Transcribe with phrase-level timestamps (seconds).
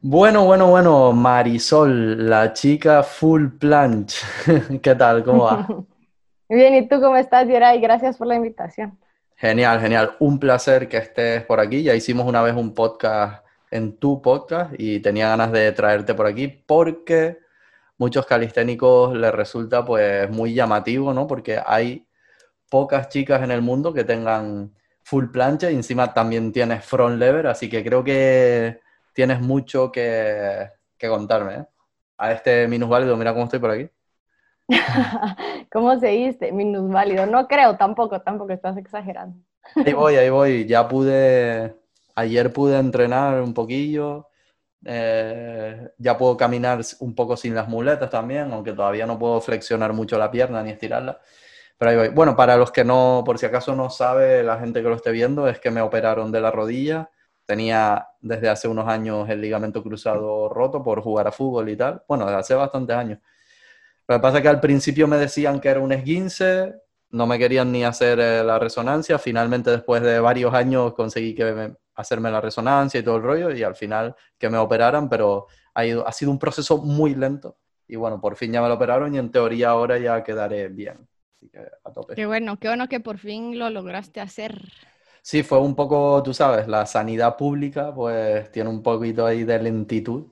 [0.00, 4.18] Bueno, bueno, bueno, Marisol, la chica full planche.
[4.82, 5.22] ¿Qué tal?
[5.22, 5.66] ¿Cómo va?
[6.48, 7.80] Bien, ¿y tú cómo estás, Yeray?
[7.80, 8.98] Gracias por la invitación.
[9.36, 10.16] Genial, genial.
[10.18, 11.82] Un placer que estés por aquí.
[11.82, 16.26] Ya hicimos una vez un podcast en tu podcast y tenía ganas de traerte por
[16.26, 17.38] aquí porque
[17.96, 21.26] muchos calisténicos les resulta pues muy llamativo, ¿no?
[21.26, 22.06] Porque hay
[22.68, 24.72] pocas chicas en el mundo que tengan
[25.02, 28.81] full plancha y encima también tienes front lever, así que creo que
[29.12, 30.70] tienes mucho que,
[31.00, 31.54] contarme.
[31.54, 31.66] ¿eh?
[32.18, 33.90] A este minusválido, mira cómo estoy por aquí.
[35.72, 36.52] ¿Cómo se dice?
[36.52, 37.26] Minusválido.
[37.26, 39.38] No creo tampoco, tampoco estás exagerando.
[39.74, 40.66] Ahí voy, ahí voy.
[40.66, 41.76] Ya pude,
[42.14, 44.28] ayer pude entrenar un poquillo.
[44.84, 49.92] Eh, ya puedo caminar un poco sin las muletas también, aunque todavía no puedo flexionar
[49.92, 51.20] mucho la pierna ni estirarla.
[51.78, 52.08] Pero ahí voy.
[52.08, 55.10] Bueno, para los que no, por si acaso no sabe la gente que lo esté
[55.10, 57.10] viendo, es que me operaron de la rodilla
[57.46, 62.02] tenía desde hace unos años el ligamento cruzado roto por jugar a fútbol y tal.
[62.08, 63.18] Bueno, desde hace bastantes años.
[64.08, 66.74] Lo que pasa es que al principio me decían que era un esguince,
[67.10, 69.18] no me querían ni hacer eh, la resonancia.
[69.18, 73.62] Finalmente, después de varios años, conseguí que hacerme la resonancia y todo el rollo y
[73.62, 77.58] al final que me operaran, pero ha, ido, ha sido un proceso muy lento.
[77.86, 81.06] Y bueno, por fin ya me lo operaron y en teoría ahora ya quedaré bien.
[82.14, 84.62] Qué bueno, qué bueno que por fin lo lograste hacer.
[85.22, 89.62] Sí, fue un poco, tú sabes, la sanidad pública pues tiene un poquito ahí de
[89.62, 90.24] lentitud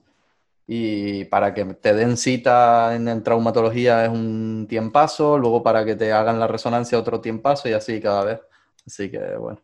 [0.66, 6.12] y para que te den cita en, traumatología es un tiempazo, luego para que te
[6.12, 8.40] hagan la resonancia otro tiempazo y así cada vez.
[8.86, 9.60] Así que bueno.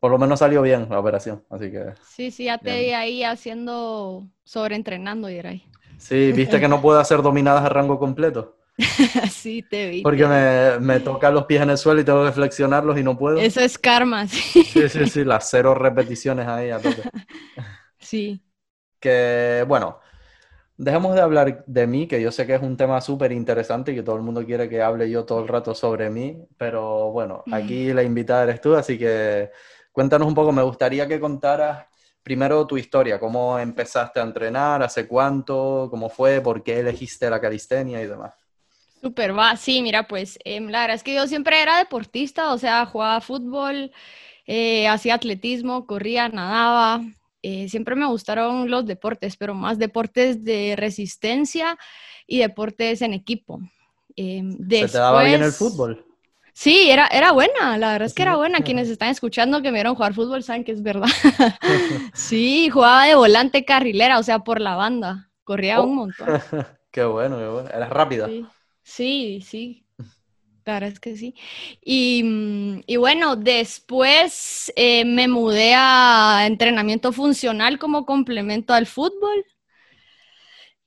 [0.00, 1.92] Por, lo menos salió bien la operación, así que...
[2.06, 5.66] Sí, sí, ya te ahí haciendo, sobreentrenando, ahí.
[5.98, 8.56] Sí, viste que no puedo hacer dominadas a rango completo.
[9.30, 10.02] sí, te vi.
[10.02, 13.16] Porque me, me tocan los pies en el suelo y tengo que flexionarlos y no
[13.16, 13.38] puedo.
[13.38, 14.64] Eso es karma, sí.
[14.64, 17.02] Sí, sí, sí, las cero repeticiones ahí a tope.
[17.98, 18.40] Sí.
[19.00, 19.98] Que, bueno,
[20.76, 23.94] dejemos de hablar de mí, que yo sé que es un tema súper interesante y
[23.96, 27.42] que todo el mundo quiere que hable yo todo el rato sobre mí, pero bueno,
[27.50, 29.50] aquí la invitada eres tú, así que
[29.90, 31.86] cuéntanos un poco, me gustaría que contaras
[32.22, 37.40] primero tu historia, cómo empezaste a entrenar, hace cuánto, cómo fue, por qué elegiste la
[37.40, 38.34] calistenia y demás.
[39.06, 42.58] Súper, va, sí, mira, pues em, la verdad es que yo siempre era deportista, o
[42.58, 43.92] sea, jugaba fútbol,
[44.46, 47.04] eh, hacía atletismo, corría, nadaba,
[47.40, 51.78] eh, siempre me gustaron los deportes, pero más deportes de resistencia
[52.26, 53.60] y deportes en equipo.
[54.16, 56.04] Em, ¿Se te daba bien el fútbol?
[56.52, 58.58] Sí, era, era buena, la verdad es que era buena.
[58.64, 61.06] Quienes están escuchando que me vieron jugar fútbol saben que es verdad.
[62.12, 65.30] sí, jugaba de volante carrilera, o sea, por la banda.
[65.44, 65.94] Corría un oh.
[65.94, 66.26] montón.
[66.90, 67.68] qué bueno, qué bueno.
[67.68, 68.26] Eras rápida.
[68.26, 68.44] Sí,
[69.42, 69.86] sí,
[70.66, 71.34] Claro, es que sí.
[71.80, 79.44] Y, mm, y bueno, después eh, me mudé a entrenamiento funcional como complemento al fútbol.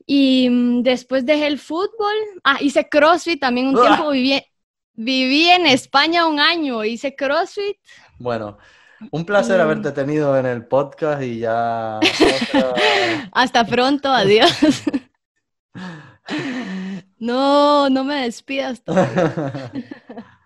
[0.06, 2.14] Y mm, después dejé el fútbol.
[2.44, 4.10] Ah, hice CrossFit también un tiempo.
[4.12, 4.42] Viví,
[4.96, 7.78] viví en España un año, hice CrossFit.
[8.18, 8.58] Bueno,
[9.12, 12.02] un placer haberte tenido en el podcast y ya.
[13.32, 14.52] Hasta pronto, adiós.
[17.20, 19.72] No, no me despidas todavía.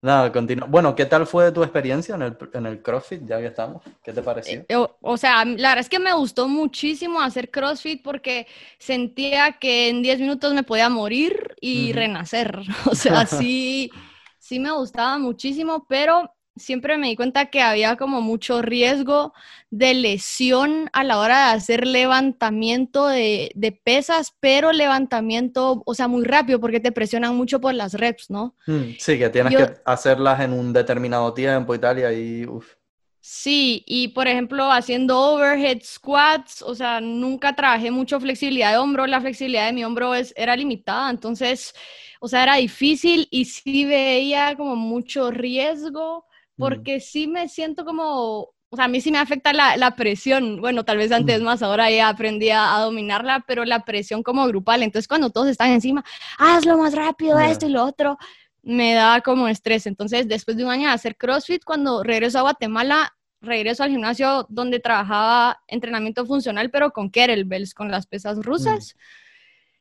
[0.00, 0.68] Nada, continúa.
[0.68, 3.82] Bueno, ¿qué tal fue tu experiencia en el, en el CrossFit, ya que estamos?
[4.04, 4.64] ¿Qué te pareció?
[4.68, 8.46] Eh, o, sea, la verdad es que me gustó muchísimo hacer CrossFit porque
[8.78, 12.60] sentía que en 10 minutos me podía morir y renacer.
[12.90, 13.90] O sea, sí,
[14.38, 19.32] sí me gustaba muchísimo, pero siempre me di cuenta que había como mucho riesgo
[19.70, 26.24] de lesión a la hora de hacer levantamiento de, pesas, pero levantamiento, o sea, muy
[26.24, 28.54] rápido porque te presionan mucho por las reps, ¿no?
[28.66, 32.74] Mm, sí, que tienes que hacerlas en un determinado tiempo y tal, y ahí, uff.
[33.20, 39.06] Sí, y por ejemplo, haciendo overhead squats, o sea, nunca trabajé mucho flexibilidad de hombro,
[39.06, 41.74] la flexibilidad de mi hombro es, era limitada, entonces,
[42.20, 46.24] o sea, era difícil y sí veía como mucho riesgo
[46.58, 50.60] porque sí me siento como, o sea, a mí sí me afecta la, presión.
[50.60, 54.82] Bueno, tal vez antes más, ahora ya aprendí a, dominarla, pero la presión como grupal.
[54.82, 56.04] Entonces, cuando todos están encima,
[56.38, 58.18] hazlo más rápido, esto y lo otro,
[58.62, 59.86] me da como estrés.
[59.86, 64.46] Entonces, después de un año de hacer CrossFit, cuando regreso a Guatemala, regreso al gimnasio
[64.48, 68.96] donde trabajaba entrenamiento funcional, pero con kettlebells, con las pesas rusas.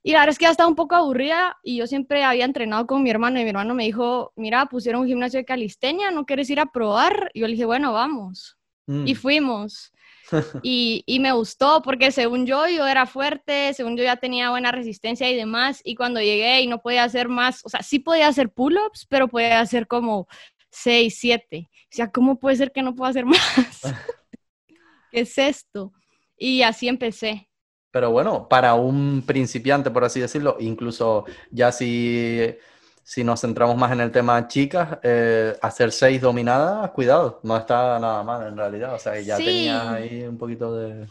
[0.07, 2.88] Y la verdad es que ya estaba un poco aburrida y yo siempre había entrenado
[2.88, 6.25] con mi hermano y mi hermano me dijo, mira, pusieron un gimnasio de calistenia, ¿no
[6.25, 7.30] quieres ir a probar?
[7.33, 8.57] Y yo le dije, bueno, vamos.
[8.88, 9.18] Y mm.
[9.18, 9.92] fuimos.
[10.63, 14.71] y, y, me gustó porque según yo, yo era fuerte, según yo ya tenía buena
[14.71, 15.81] resistencia y demás.
[15.83, 19.27] Y cuando llegué y no podía hacer más, o sea, sí podía hacer pull-ups, pero
[19.27, 20.30] podía hacer como
[20.69, 21.69] 6, 7.
[21.69, 23.81] O sea, ¿cómo puede ser que no pueda hacer más?
[25.12, 25.92] ¿Qué es esto?
[26.38, 27.50] Y así empecé.
[27.91, 32.55] Pero bueno, para un principiante, por así decirlo, incluso ya si,
[33.03, 37.97] si nos centramos más en el tema chicas, eh, hacer seis dominadas, cuidado, no está
[37.99, 38.93] nada mal en realidad.
[38.95, 39.45] O sea, ya Sí.
[39.45, 41.07] tenías ahí un poquito de...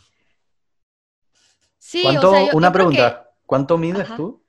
[1.78, 4.17] Sí, ¿Cuánto, o sea, yo- una yo creo que pregunta, ¿cuánto mides Ajá.
[4.17, 4.43] tú?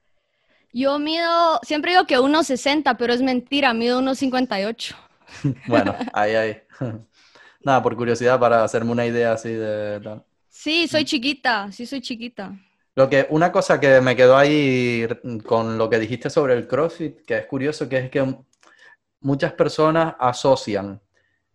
[0.74, 4.96] yo mido, siempre digo que 1,60, pero es mentira, mido 1,58.
[5.68, 6.62] Bueno, ahí, ahí.
[7.62, 10.26] Nada, por curiosidad, para hacerme una idea así de tal.
[10.60, 12.52] Sí, soy chiquita, sí soy chiquita.
[12.96, 15.08] Lo que, una cosa que me quedó ahí
[15.46, 18.36] con lo que dijiste sobre el CrossFit, que es curioso, que es que
[19.20, 21.00] muchas personas asocian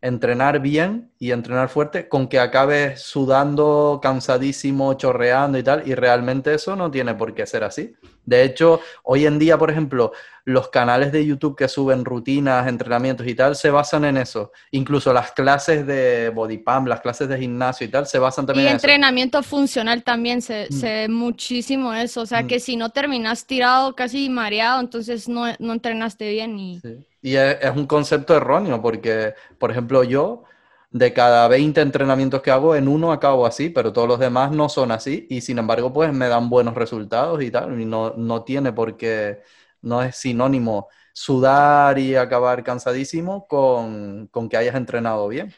[0.03, 6.53] entrenar bien y entrenar fuerte con que acabes sudando, cansadísimo, chorreando y tal, y realmente
[6.55, 7.95] eso no tiene por qué ser así.
[8.27, 10.13] De hecho, hoy en día, por ejemplo,
[10.45, 14.51] los canales de YouTube que suben rutinas, entrenamientos y tal, se basan en eso.
[14.73, 18.47] Incluso las clases de body pump, las clases de gimnasio y tal, se basan Y
[18.49, 18.85] también en eso.
[18.87, 20.73] entrenamiento funcional también se, Mm.
[20.73, 22.23] se ve muchísimo eso.
[22.23, 22.47] O sea, Mm.
[22.49, 26.59] que si no terminas tirado, casi mareado, entonces no, no entrenaste bien.
[26.59, 26.81] Y...
[26.81, 26.97] Sí.
[27.23, 30.45] Y es, un concepto erróneo porque, por ejemplo, yo
[30.91, 34.69] de cada 20 entrenamientos que hago, en uno acabo así, pero todos los demás no
[34.69, 37.81] son así y sin embargo, pues me dan buenos resultados y tal.
[37.81, 39.41] Y no, no tiene por qué,
[39.83, 45.55] no es sinónimo sudar y acabar cansadísimo con, con que hayas entrenado bien.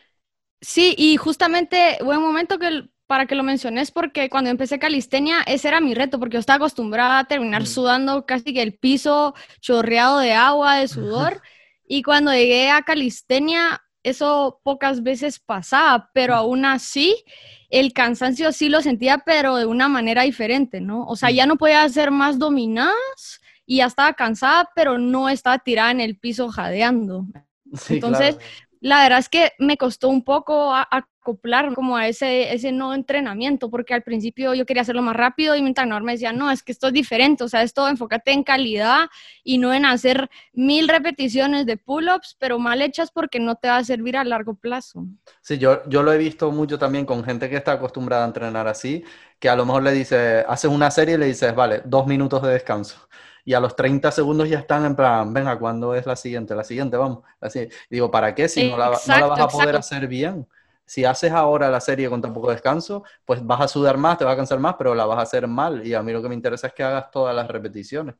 [0.61, 5.69] Sí, y justamente buen momento que, para que lo menciones, porque cuando empecé calistenia, ese
[5.69, 7.67] era mi reto, porque yo estaba acostumbrada a terminar Mm.
[7.67, 11.43] sudando casi que el piso chorreado de agua, de sudor,
[11.87, 16.37] y cuando llegué a calistenia, eso pocas veces pasaba, pero Mm.
[16.39, 17.25] aún así,
[17.71, 21.05] el cansancio sí lo sentía, pero de una manera diferente, ¿no?
[21.07, 21.35] O sea, Mm.
[21.35, 26.01] ya no podía hacer más dominadas y ya estaba cansada, pero no estaba tirada en
[26.01, 27.27] el piso jadeando.
[27.75, 28.51] Sí, Entonces, claro.
[28.81, 30.87] La verdad es que me costó un poco a-
[31.25, 35.57] acoplar como a ese, ese nuevo entrenamiento, porque al principio yo quería hacerlo más rápido
[35.57, 38.33] y mi entrenador me decía, no, es que esto es diferente, o sea, esto enfócate
[38.33, 39.09] en calidad
[39.43, 43.79] y no en hacer mil repeticiones de pull-ups, pero mal hechas porque no te va
[43.79, 45.07] a servir a largo plazo.
[45.41, 48.69] Sí, yo, yo lo he visto mucho también con gente que está acostumbrada a entrenar
[48.69, 49.03] así,
[49.39, 52.43] que a lo mejor le dice, haces una serie y le dices, vale, dos minutos
[52.43, 53.09] de descanso.
[53.47, 56.55] Y a los 30 segundos ya están en plan, venga, ¿cuándo es la siguiente?
[56.55, 57.21] La siguiente, vamos.
[57.41, 57.69] Así.
[57.91, 58.49] Digo, ¿para qué?
[58.49, 59.79] Si no la, no la Exacto, vas a poder exacto.
[59.79, 60.47] hacer bien.
[60.87, 64.25] Si haces ahora la serie con tan poco descanso, pues vas a sudar más, te
[64.25, 65.87] vas a cansar más, pero la vas a hacer mal.
[65.87, 68.15] Y a mí lo que me interesa es que hagas todas las repeticiones.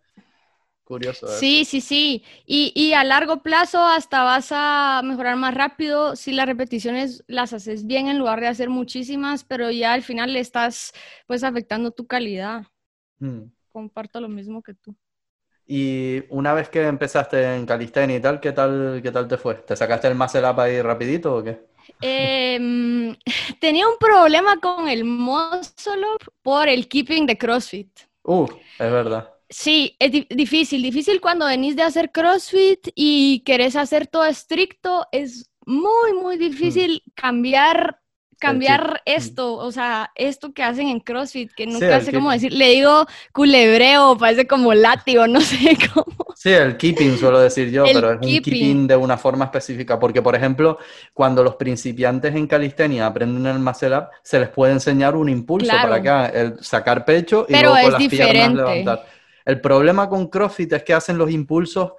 [0.85, 1.27] Curioso.
[1.27, 1.39] eso.
[1.39, 2.25] Sí, sí, sí.
[2.47, 7.53] Y, y a largo plazo hasta vas a mejorar más rápido si las repeticiones las
[7.55, 10.93] haces bien en lugar de hacer muchísimas, pero ya al final le estás
[11.27, 12.65] pues afectando tu calidad.
[13.19, 13.51] Mm.
[13.73, 14.95] Comparto lo mismo que tú.
[15.67, 19.55] Y una vez que empezaste en calistenia y tal, ¿qué tal, qué tal te fue?
[19.57, 21.74] ¿Te sacaste el muscle up ahí rapidito o qué?
[22.01, 23.17] Em,
[23.61, 27.91] tenía un problema con el muscle up por el keeping de CrossFit.
[28.25, 28.47] Uh,
[28.79, 29.31] es verdad.
[29.49, 35.07] Sí, es di- difícil, difícil cuando venís de hacer CrossFit y querés hacer todo estricto,
[35.13, 38.01] es muy, muy difícil cambiar,
[38.39, 42.43] cambiar esto, o sea, esto que hacen en CrossFit, que nunca el sé cómo keeping.
[42.51, 46.07] decir, le digo culebreo, parece como látigo, no sé cómo.
[46.35, 48.43] Sí, el keeping suelo decir yo, El pero es un keeping.
[48.43, 50.79] keeping de una forma específica, porque por ejemplo,
[51.13, 55.71] cuando los principiantes en calistenia aprenden el muscle up, se les puede enseñar un impulso
[55.71, 55.89] Claro.
[55.89, 58.11] para que hagan el sacar pecho y Pero luego con las piernas
[58.51, 58.57] diferente.
[58.57, 59.07] levantar.
[59.45, 61.93] El problema con CrossFit es que hacen los impulsos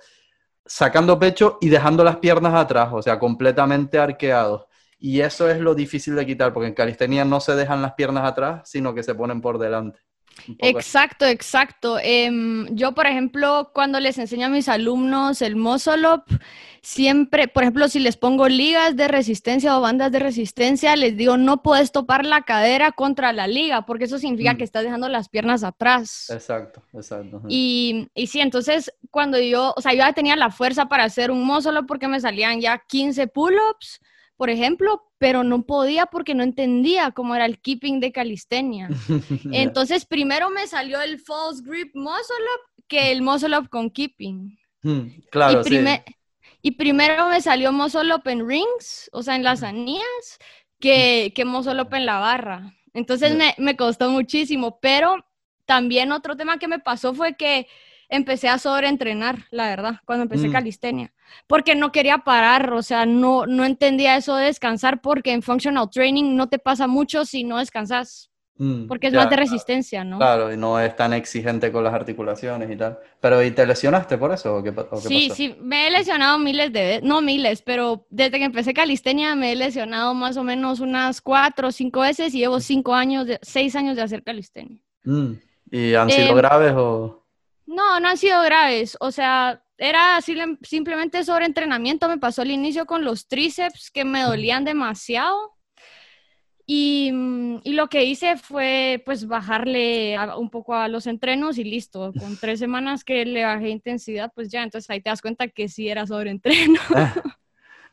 [0.65, 4.63] sacando pecho y dejando las piernas atrás, o sea, completamente arqueados.
[4.97, 8.23] Y eso es lo difícil de quitar, porque en calistenia no se dejan las piernas
[8.25, 9.99] atrás, sino que se ponen por delante.
[10.59, 11.97] Exacto, exacto.
[12.01, 16.23] Em, yo, por ejemplo, cuando les enseño a mis alumnos el muscle up,
[16.81, 21.37] siempre, por ejemplo, si les pongo ligas de resistencia o bandas de resistencia, les digo,
[21.37, 24.57] no puedes topar la cadera contra la liga, porque eso significa Mm.
[24.57, 26.29] que estás dejando las piernas atrás.
[26.29, 27.41] Exacto, exacto.
[27.47, 31.31] Y, y sí, entonces cuando yo, o sea, yo ya tenía la fuerza para hacer
[31.31, 34.01] un muscle up porque me salían ya 15 pull-ups,
[34.37, 38.89] por ejemplo, pero no podía porque no entendía cómo era el keeping de calistenia.
[39.51, 44.57] Entonces, primero me salió el false grip muscle up que el muscle up con keeping.
[44.83, 45.77] Mm, Claro, y, sí.
[46.61, 50.05] y primero me salió muscle up en rings, o sea, en las anías,
[50.79, 52.73] que, que muscle up en la barra.
[52.93, 55.17] Entonces me, me costó muchísimo, pero
[55.65, 57.67] también otro tema que me pasó fue que
[58.09, 60.51] empecé a sobreentrenar, la verdad, cuando empecé Mm.
[60.51, 61.13] calistenia,
[61.47, 65.89] porque no quería parar, o sea, no, no entendía eso de descansar, porque en functional
[65.89, 68.31] training no te pasa mucho si no descansas.
[68.57, 69.41] Mm, porque es ya, más de claro.
[69.41, 70.17] resistencia, ¿no?
[70.17, 72.97] Claro, y no es tan exigente con las articulaciones y tal.
[73.19, 75.35] Pero, ¿y te lesionaste por eso o qué, o qué Sí, pasó?
[75.35, 79.51] sí, me he lesionado miles de veces, no miles, pero desde que empecé calistenia me
[79.51, 83.39] he lesionado más o menos unas cuatro o cinco veces y llevo cinco años, de,
[83.41, 84.79] seis años de hacer calistenia.
[85.03, 85.33] Mm,
[85.71, 87.25] ¿Y han sido Em, graves o...?
[87.65, 92.85] No, no han sido graves, o sea, era sim- simplemente sobreentrenamiento, me pasó al inicio
[92.85, 95.53] con los tríceps que me dolían demasiado.
[96.67, 97.11] Y,
[97.63, 102.11] y lo que hice fue pues bajarle a- un poco a los entrenos y listo,
[102.17, 105.67] con tres semanas que le bajé intensidad, pues ya, entonces ahí te das cuenta que
[105.69, 106.79] sí era sobreentreno.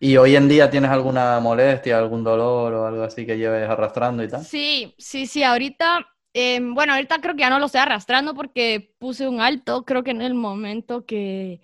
[0.00, 4.24] ¿Y hoy en día tienes alguna molestia, algún dolor o algo así que lleves arrastrando
[4.24, 4.42] y tal?
[4.42, 8.94] Sí, sí, sí, ahorita, em, bueno, ahorita creo que ya no lo estoy arrastrando porque
[8.98, 11.60] puse un alto, creo que en el momento que,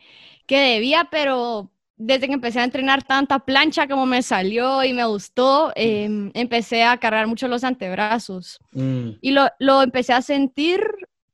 [0.47, 5.05] que debía, pero desde que empecé a entrenar tanta plancha como me salió y me
[5.05, 10.81] gustó, em, empecé a cargar mucho los antebrazos Mm, y lo, lo empecé a sentir,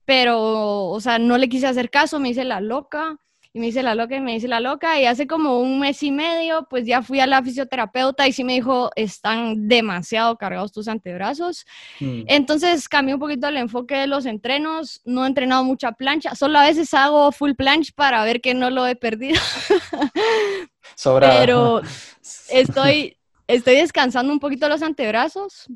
[0.04, 3.18] pero, o sea, no le quise hacer caso, me hice la loca.
[3.56, 6.02] Y me hice la loca y me hice la loca y hace como un mes
[6.02, 10.72] y medio pues ya fui a la fisioterapeuta y sí me dijo están demasiado cargados
[10.72, 11.64] tus antebrazos
[12.00, 12.22] mm.
[12.26, 16.58] entonces cambié un poquito el enfoque de los entrenos, no he entrenado mucha plancha, solo
[16.58, 19.40] a veces hago full planche para ver que no lo he perdido,
[20.96, 21.38] Sobrada.
[21.38, 21.80] pero
[22.50, 25.68] estoy, estoy descansando un poquito los antebrazos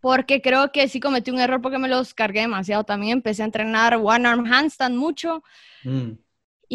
[0.00, 3.46] porque creo que sí cometí un error porque me los cargué demasiado también, empecé a
[3.46, 5.44] entrenar one arm handstand mucho.
[5.84, 6.23] Mm,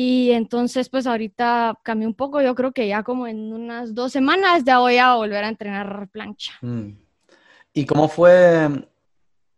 [0.02, 4.14] y entonces pues ahorita cambié un poco, yo creo que ya como en unas dos
[4.14, 6.54] semanas ya voy a volver a entrenar plancha.
[6.62, 6.92] mm.
[7.74, 8.70] ¿Y cómo fue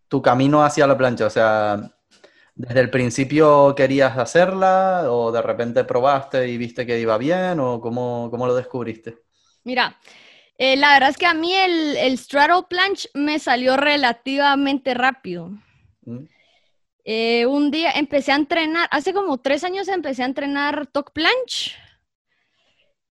[0.07, 1.27] tu camino hacia la plancha?
[1.27, 1.91] O sea,
[2.55, 7.79] ¿desde el principio querías hacerla o de repente probaste y viste que iba bien o
[7.79, 9.19] cómo, cómo lo descubriste?
[9.63, 9.95] Mira,
[10.57, 15.51] eh, la verdad es que a mí el, el straddle planche me salió relativamente rápido.
[16.03, 16.25] Mm,
[17.03, 21.71] Eh, un día empecé a entrenar, hace como tres años empecé a entrenar talk planche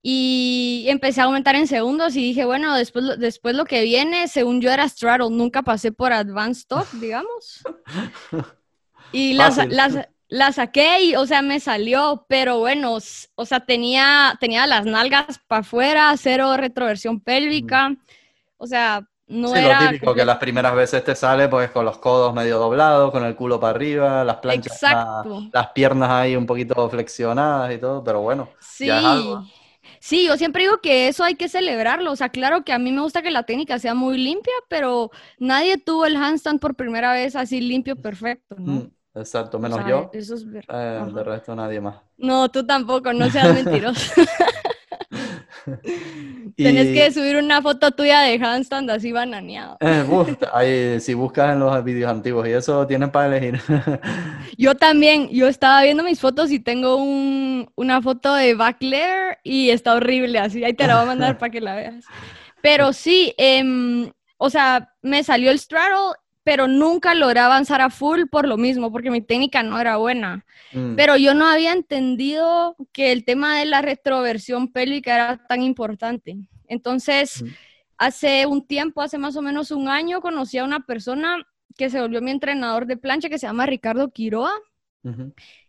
[0.02, 4.28] y empecé a aumentar en segundos y dije, bueno, después, lo- después lo que viene,
[4.28, 7.62] según yo era straddle, nunca pasé por advanced talk, digamos.
[9.10, 12.98] Y la, la la saqué y, o sea, me salió, pero bueno,
[13.34, 17.96] o sea, tenía, tenía las nalgas para afuera, cero retroversión pélvica,
[18.58, 19.68] o sea, no Sí, era...
[19.68, 23.24] lo típico, que las primeras veces te sale pues con los codos medio doblados, con
[23.24, 25.52] el culo para arriba, las planchas, Exacto.
[25.52, 29.52] las piernas ahí un poquito flexionadas y todo, pero bueno, Sí, ya es algo.
[30.00, 32.12] sí, yo siempre digo que eso hay que celebrarlo.
[32.12, 35.10] O sea, claro que a mí me gusta que la técnica sea muy limpia, pero
[35.38, 38.74] nadie tuvo el handstand por primera vez así limpio, perfecto, ¿no?
[38.74, 42.02] Mm, exacto, O menos sea, yo, Eso es ver- eh, de resto nadie más.
[42.16, 44.12] No, tú tampoco, no seas mentiroso.
[46.56, 49.76] Tenés Y- que subir una foto tuya de handstand así bananeado.
[49.80, 53.60] Eh, buf, ahí, si buscas en los vídeos antiguos y eso tienes para elegir.
[54.56, 59.38] Yo también, yo estaba viendo mis fotos y tengo un- una foto de back layer
[59.44, 62.04] y está horrible así, ahí te la voy a mandar para que la veas.
[62.62, 66.14] Pero sí, em, o sea, me salió el straddle,
[66.48, 70.46] pero nunca logré avanzar a full por lo mismo, porque mi técnica no era buena.
[70.72, 75.60] Mm, Pero yo no había entendido que el tema de la retroversión pélvica era tan
[75.60, 76.38] importante.
[76.66, 77.46] Entonces, Mm.
[77.98, 81.36] hace un tiempo, hace más o menos un año, conocí a una persona
[81.76, 84.52] que se volvió mi entrenador de plancha que se llama Ricardo Quiroa.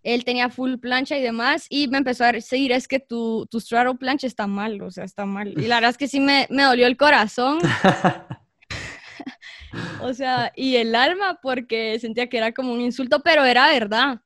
[0.01, 3.59] Él tenía full plancha y demás, y me empezó a decir, es que tu, tu
[3.59, 5.49] straddle plancha está mal, o sea, está mal.
[5.57, 7.59] Y la verdad es que sí me, me dolió el corazón,
[10.01, 14.21] o sea, y el alma, porque sentía que era como un insulto, pero era verdad.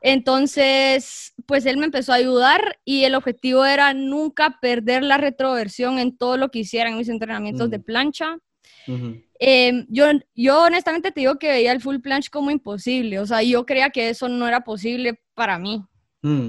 [0.00, 5.98] Entonces, pues él me empezó a ayudar y el objetivo era nunca perder la retroversión
[5.98, 8.38] en todo lo que hiciera en mis entrenamientos de plancha.
[9.40, 13.42] Eh, yo, yo honestamente te digo que veía el full planche como imposible, o sea,
[13.42, 15.84] yo creía que eso no era posible para mí.
[16.22, 16.48] Mm,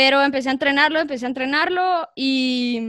[0.00, 2.80] Pero empecé a entrenarlo, empecé a entrenarlo y,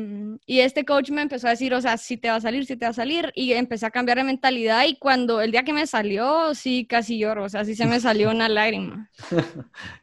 [0.45, 2.77] y este coach me empezó a decir, o sea, si te va a salir, si
[2.77, 3.33] te va a salir.
[3.35, 7.19] Y empecé a cambiar de mentalidad y cuando el día que me salió, sí, casi
[7.19, 9.09] lloro, o sea, sí se me salió una lágrima.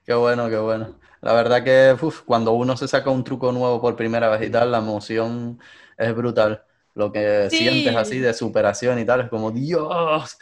[0.04, 0.98] Qué bueno, qué bueno.
[1.20, 4.50] La verdad que uf, cuando uno se saca un truco nuevo por primera vez y
[4.50, 5.60] tal, la emoción
[5.96, 6.64] es brutal.
[6.98, 7.58] Lo que Sí.
[7.58, 10.36] sientes así de superación y tal, es como, Dios.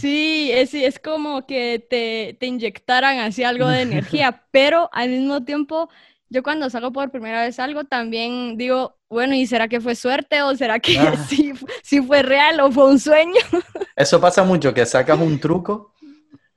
[0.00, 5.44] Sí, es, es como que te, te inyectaran así algo de energía, pero al mismo
[5.44, 5.90] tiempo,
[6.30, 10.40] yo cuando salgo por primera vez algo, también digo, bueno, ¿y será que fue suerte
[10.40, 11.14] o será que Ah.
[11.28, 13.42] sí, sí fue real o fue un sueño?
[13.94, 15.91] Eso pasa mucho, que sacas un truco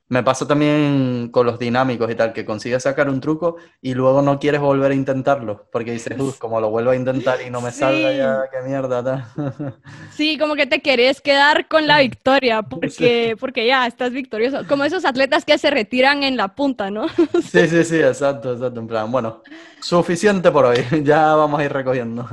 [0.08, 4.22] Me pasa también con los dinámicos y tal, que consigues sacar un truco y luego
[4.22, 7.60] no quieres volver a intentarlo, porque dices, uff, como lo vuelvo a intentar y no
[7.60, 9.02] me salga ya, qué mierda.
[9.02, 9.76] tal".
[10.08, 14.66] Sí, como que te querés quedar con la victoria, porque, porque ya estás victorioso.
[14.66, 17.06] Como esos atletas que se retiran en la punta, ¿no?
[17.38, 18.80] Sí, sí, sí, exacto, exacto.
[18.80, 19.42] En plan, bueno,
[19.80, 22.26] suficiente por hoy, ya vamos a ir recogiendo.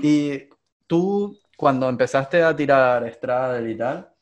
[0.00, 0.48] Y
[0.86, 4.13] tú, cuando empezaste a tirar straddle y tal,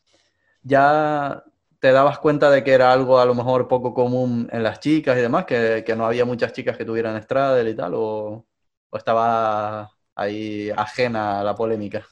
[0.63, 1.45] ya
[1.81, 5.19] te dabas cuenta de que era algo a lo mejor poco común en las chicas
[5.19, 8.47] y demás, que, que no había muchas chicas que tuvieran straddle y tal, o,
[8.91, 12.07] o estaba ahí ajena a la polémica.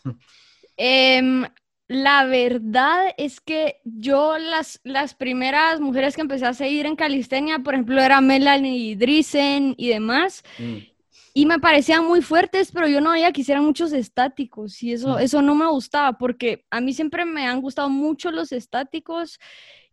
[0.76, 1.46] Em,
[1.88, 7.58] la verdad es que yo las, las primeras mujeres que empecé a seguir en calistenia,
[7.60, 10.89] por ejemplo, era Melanie Driesen y demás, Mm,
[11.32, 15.16] y me parecían muy fuertes, pero yo no veía que hicieran muchos estáticos y eso,
[15.16, 15.20] Mm.
[15.20, 19.38] eso no me gustaba porque a mí siempre me han gustado mucho los estáticos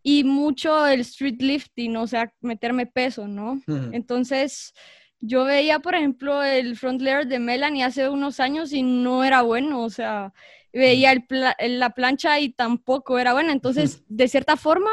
[0.03, 3.61] y mucho el street lifting, o sea, meterme peso, ¿no?
[3.67, 4.73] mm, Entonces,
[5.19, 9.41] yo veía, por ejemplo, el front layer de Melanie hace unos años y no era
[9.41, 10.33] bueno, o sea,
[10.73, 13.51] veía el pla- la plancha y tampoco era buena.
[13.53, 14.89] Entonces, de cierta forma,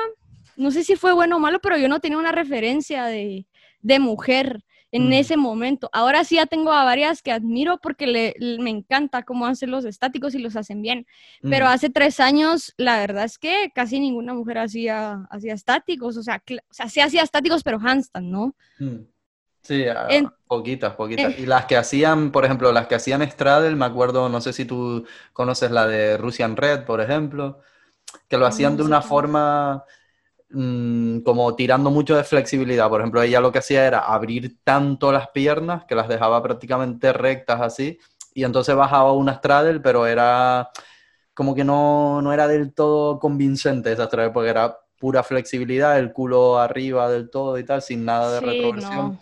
[0.57, 3.47] no sé si fue bueno o malo, pero yo no tenía una referencia de,
[3.81, 5.13] de mujer en Mm.
[5.13, 5.91] ese momento.
[5.93, 9.71] Ahora sí ya tengo a varias que admiro porque le, le- me encanta cómo hacen
[9.73, 11.07] los estáticos y los hacen bien.
[11.49, 11.69] Pero mm.
[11.69, 16.43] hace tres años, la verdad es que casi ninguna mujer hacía, hacía estáticos, o sea,
[16.71, 18.55] o sea, sí hacía estáticos, pero handstand, ¿no?
[18.79, 18.97] Mm.
[19.63, 21.39] Sí, a- En- poquitas, poquitas.
[21.39, 24.65] Y las que hacían, por ejemplo, las que hacían straddle, me acuerdo, no sé si
[24.67, 27.61] tú conoces la de Russian Red, por ejemplo,
[28.29, 29.85] que lo hacían de una forma
[30.51, 32.89] mm, como tirando mucho de flexibilidad.
[32.89, 37.13] Por ejemplo, ella lo que hacía era abrir tanto las piernas que las dejaba prácticamente
[37.13, 37.99] rectas así,
[38.35, 40.71] y entonces bajaba una straddle, pero era
[41.35, 46.13] como que no, no era del todo convincente esa straddle, porque era pura flexibilidad, el
[46.13, 49.15] culo arriba del todo y tal, sin nada de Sí, retroversión.
[49.15, 49.19] no.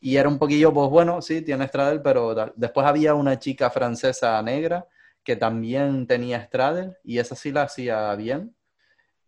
[0.00, 2.52] Y era un poquillo, pues bueno, sí, tiene straddle, pero tal.
[2.56, 4.86] Después había una chica francesa negra
[5.24, 8.54] que también tenía straddle y esa sí la hacía bien.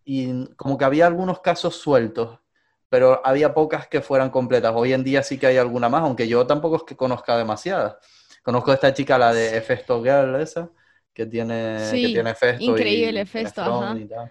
[0.04, 2.38] Y como que había algunos casos sueltos,
[2.88, 4.73] pero había pocas que fueran completas.
[4.76, 7.96] Hoy en día sí que hay alguna más, aunque yo tampoco es que conozca demasiadas.
[8.42, 10.70] Conozco a esta chica, la de Festo Girl, esa,
[11.14, 14.00] que tiene, que Sí, tiene Festo y increíble tiene Festo, front ajá.
[14.00, 14.30] y tal.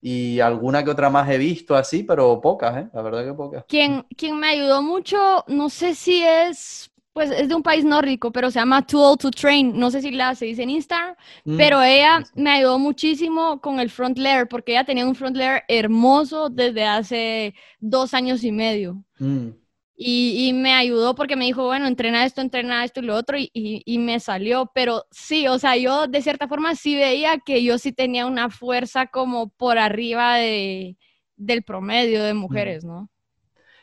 [0.00, 2.90] Y alguna que otra más he visto así, pero pocas, ¿eh?
[2.94, 3.64] La verdad que pocas.
[3.66, 8.32] Quien, quien me ayudó mucho, no sé si es, pues es de un país nórdico,
[8.32, 11.16] pero se llama Too Old to Train, no sé si la se dice en Instagram,
[11.46, 15.36] Mm, pero ella me ayudó muchísimo con el front layer, porque ella tenía un front
[15.36, 19.04] layer hermoso desde hace dos años y medio.
[19.20, 19.58] Mm,
[20.00, 23.36] Y, y me ayudó porque me dijo, bueno, entrena esto, entrena esto y lo otro,
[23.38, 24.70] y, y- y me salió.
[24.74, 28.48] Pero sí, o sea, yo de cierta forma sí veía que yo sí tenía una
[28.50, 30.96] fuerza como por arriba de,
[31.36, 33.10] del promedio de mujeres, ¿no?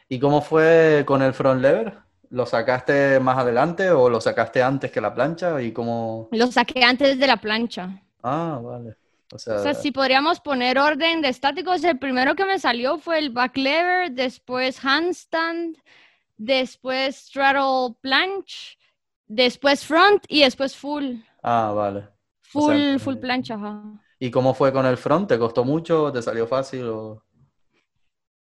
[0.10, 2.00] ¿Y cómo fue con el front lever?
[2.36, 5.62] ¿Lo sacaste más adelante o lo sacaste antes que la plancha?
[5.62, 6.30] ¿Y cómo...?
[6.30, 8.04] Lo saqué antes de la plancha.
[8.24, 8.98] Ah, vale.
[9.32, 12.98] O O sea, sea, si podríamos poner orden de estáticos, el primero que me salió
[12.98, 15.78] fue el back lever, después handstand,
[16.38, 18.78] después straddle planche,
[19.28, 22.10] después front y después full, ah, vale.
[22.54, 23.74] O full, sea, full eh, plancha, ajá.
[24.20, 25.30] ¿Y cómo fue con el front?
[25.30, 26.12] ¿Te costó mucho?
[26.14, 26.86] ¿Te salió fácil?
[26.90, 27.25] O...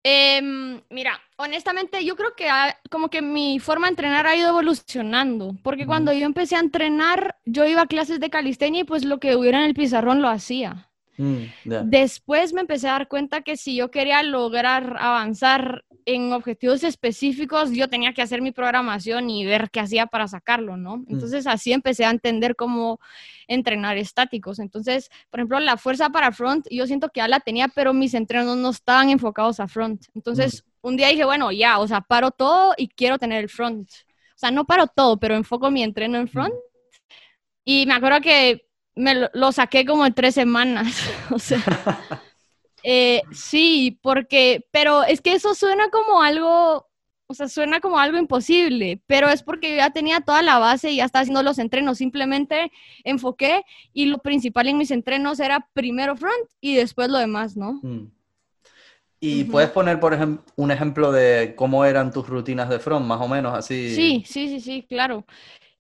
[0.03, 4.49] Em, mira, honestamente yo creo que ha- como que mi forma de entrenar ha ido
[4.49, 9.05] evolucionando, porque cuando yo empecé a entrenar, yo iba a clases de calistenia y pues
[9.05, 10.89] lo que hubiera en el pizarrón lo hacía.
[11.19, 11.45] Mm.
[11.91, 17.71] Después me empecé a dar cuenta que si yo quería lograr avanzar en objetivos específicos,
[17.73, 21.05] yo tenía que hacer mi programación y ver qué hacía para sacarlo, ¿no?
[21.09, 23.01] Entonces así empecé a entender cómo
[23.49, 24.59] entrenar estáticos.
[24.59, 28.15] Entonces, por ejemplo, la fuerza para front, yo siento que ya la tenía, pero mis
[28.15, 30.05] entrenos no estaban enfocados a front.
[30.15, 33.91] Entonces, un día dije, bueno, ya, o sea, paro todo y quiero tener el front.
[34.35, 36.55] O sea, no paro todo, pero enfoco mi entreno en front.
[37.65, 40.97] Y me acuerdo que me lo, lo saqué como en tres semanas.
[41.31, 41.61] o sea,
[42.83, 46.87] eh, sí, porque, pero es que eso suena como algo,
[47.27, 50.91] o sea, suena como algo imposible, pero es porque yo ya tenía toda la base
[50.91, 51.99] y ya estaba haciendo los entrenos.
[51.99, 52.73] Simplemente
[53.05, 57.81] enfoqué y lo principal en mis entrenos era primero front y después lo demás, ¿no?
[57.83, 58.11] Mm.
[59.23, 63.21] ¿Y puedes poner, por ejemplo, un ejemplo de cómo eran tus rutinas de front, más
[63.21, 63.95] o menos, así?
[63.95, 65.27] Sí, sí, sí, sí, claro.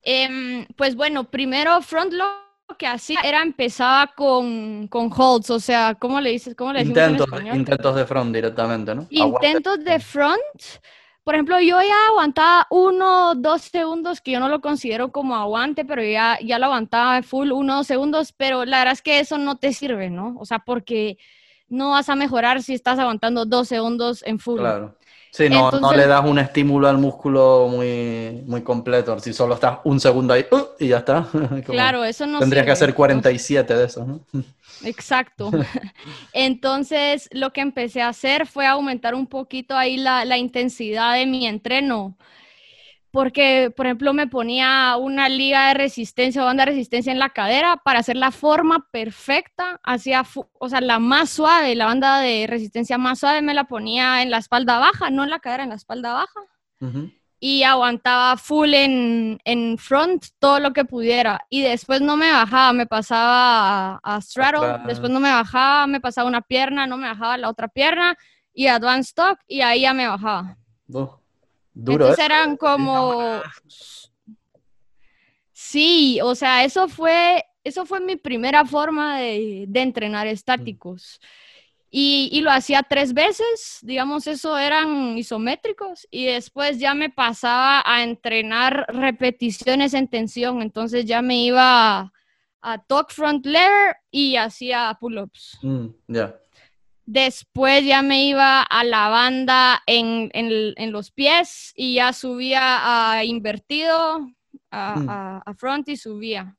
[0.02, 5.94] Em, pues bueno, primero front lo que hacía era empezaba con, con holds, o sea,
[5.94, 6.54] ¿cómo le dices?
[6.54, 7.56] ¿Cómo le decimos en Intentos, español?
[7.56, 9.02] intentos de front directamente, ¿no?
[9.02, 9.46] Aguante.
[9.46, 10.40] Intentos de front.
[11.22, 15.84] Por ejemplo, yo ya aguantaba uno, dos segundos, que yo no lo considero como aguante,
[15.84, 19.36] pero ya, ya lo aguantaba full uno, dos segundos, pero la verdad es que eso
[19.38, 20.34] no te sirve, ¿no?
[20.38, 21.18] O sea, porque
[21.68, 24.58] no vas a mejorar si estás aguantando dos segundos en full.
[24.58, 24.96] Claro.
[25.32, 29.18] Sí, no, no le das un estímulo al músculo muy, muy completo.
[29.20, 30.66] Si solo estás un segundo ahí ¡uh!
[30.78, 31.28] y ya está.
[31.64, 34.20] claro, eso no Tendrías que hacer 47 de esos, ¿no?
[34.84, 35.50] Exacto.
[36.32, 41.26] Entonces, lo que empecé a hacer fue aumentar un poquito ahí la, la intensidad de
[41.26, 42.16] mi entreno
[43.12, 47.30] porque, por ejemplo, me ponía una liga de resistencia o banda de resistencia en la
[47.30, 50.24] cadera para hacer la forma perfecta, hacía,
[50.58, 54.30] o sea, la más suave, la banda de resistencia más suave me la ponía en
[54.30, 56.40] la espalda baja, no en la cadera, en la espalda baja.
[57.38, 61.40] Y aguantaba full en, en, front todo lo que pudiera.
[61.50, 66.28] Y después no me bajaba, me pasaba a, straddle, después no me bajaba, me pasaba
[66.28, 68.16] una pierna, no me bajaba la otra pierna
[68.54, 70.56] y advanced stock y ahí ya me bajaba.
[71.72, 73.40] Duro, Entonces eran como...
[75.52, 81.20] Sí, o sea, eso fue, eso fue mi primera forma de, entrenar estáticos.
[81.90, 86.08] Y, y, lo hacía tres veces, digamos, eso eran isométricos.
[86.10, 90.62] Y después ya me pasaba a entrenar repeticiones en tensión.
[90.62, 92.12] Entonces ya me iba a,
[92.62, 95.58] a front lever y hacía pull-ups.
[95.62, 96.40] Mm, ya.
[97.06, 100.30] Después ya me iba a la banda en,
[100.92, 104.28] los pies y ya subía a invertido,
[104.70, 105.54] a, mm.
[105.56, 106.56] front y subía.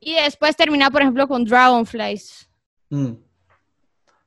[0.00, 2.48] Y después terminaba, por ejemplo, con Dragonflies.
[2.90, 3.12] Mm.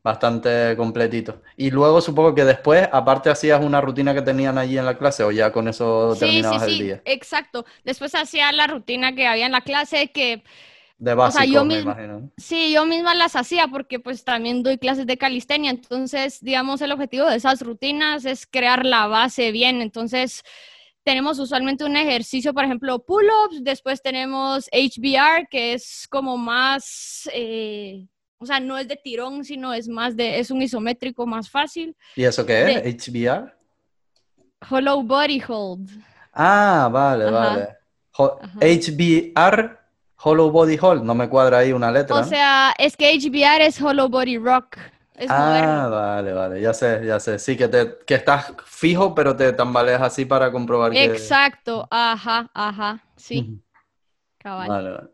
[0.01, 1.41] Bastante completito.
[1.57, 5.23] Y luego supongo que después, aparte hacías una rutina que tenían allí en la clase
[5.23, 7.01] o ya con eso terminabas sí, sí, día.
[7.03, 7.65] Exacto.
[7.83, 10.43] Después hacía la rutina que había en la clase que
[10.99, 12.29] de básico, yo me imagino.
[12.37, 16.91] Sí, yo misma las hacía porque pues también doy clases de calistenia, entonces digamos el
[16.91, 20.43] objetivo de esas rutinas es crear la base bien, entonces
[21.03, 28.05] tenemos usualmente un ejercicio, por ejemplo, pull-ups, después tenemos HBR, que es como más, eh,
[28.37, 31.95] o sea, no es de tirón, sino es más de, es un isométrico más fácil.
[32.15, 33.07] ¿Y eso qué es?
[33.07, 33.53] ¿HBR?
[34.69, 35.89] Hollow Body Hold.
[36.33, 37.69] Ah, vale, vale.
[38.59, 39.78] HBR
[40.21, 42.17] Hollow Body Hold, no me cuadra ahí una letra.
[42.17, 44.77] O sea, es que HBR es Hollow Body Rock.
[45.29, 47.39] ah, vale, vale, ya sé, ya sé.
[47.39, 51.05] Sí, que, te, que estás fijo, pero te tambaleas así para comprobar que...
[51.05, 53.61] Exacto, ajá, ajá, sí.
[54.37, 54.67] Cabal.
[54.67, 55.07] Vale, vale.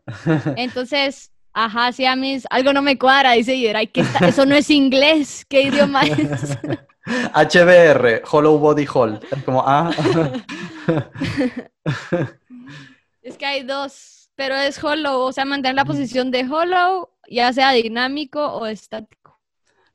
[0.56, 4.70] Entonces, ajá, sí, a mí algo no me cuadra, dice Iber, que eso no es
[4.70, 6.58] inglés, ¿qué idioma es?
[7.32, 9.92] HBR, Hollow Body Hold, es como, ah.
[13.22, 17.52] es que hay dos pero es hollow, o sea, mantener la posición de hollow, ya
[17.52, 19.40] sea dinámico o estático.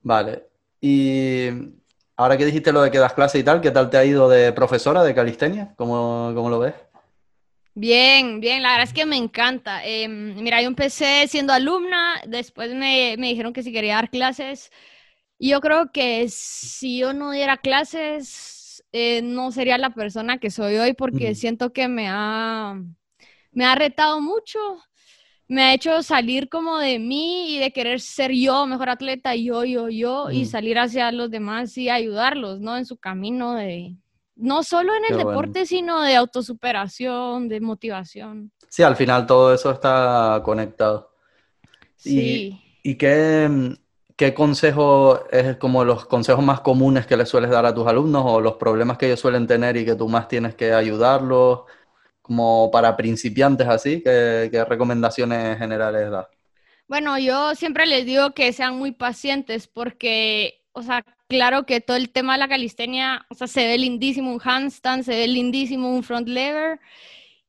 [0.01, 0.47] Vale.
[0.81, 1.47] Y
[2.17, 4.27] ahora que dijiste lo de que das clase y tal, ¿qué tal te ha ido
[4.27, 5.73] de profesora de calistenia?
[5.77, 6.73] ¿Cómo, cómo lo ves?
[7.73, 9.85] Bien, bien, la verdad es que me encanta.
[9.85, 14.71] Em, mira, yo empecé siendo alumna, después me, dijeron que si quería dar clases.
[15.37, 20.51] Y yo creo que si yo no diera clases, eh, no sería la persona que
[20.51, 22.75] soy hoy porque siento que me ha
[23.51, 24.59] me ha retado mucho,
[25.47, 29.65] me ha hecho salir como de mí y de querer ser yo mejor atleta, yo,
[29.65, 30.45] yo, yo, y mm.
[30.45, 32.77] salir hacia los demás y ayudarlos, ¿no?
[32.77, 33.95] En su camino de,
[34.35, 38.51] no solo en el deporte, sino de autosuperación, de motivación.
[38.69, 41.11] Sí, al final todo eso está conectado.
[41.97, 42.59] Sí.
[42.81, 43.75] ¿Y, qué,
[44.15, 48.23] qué consejo es como los consejos más comunes que le sueles dar a tus alumnos
[48.25, 51.61] o los problemas que ellos suelen tener y que tú más tienes que ayudarlos?
[52.21, 54.01] Como para principiantes así?
[54.01, 56.27] ¿Qué, recomendaciones generales das?
[56.87, 61.97] Bueno, yo siempre les digo que sean muy pacientes porque, o sea, claro que todo
[61.97, 65.89] el tema de la calistenia, o sea, se ve lindísimo un handstand, se ve lindísimo
[65.89, 66.79] un front lever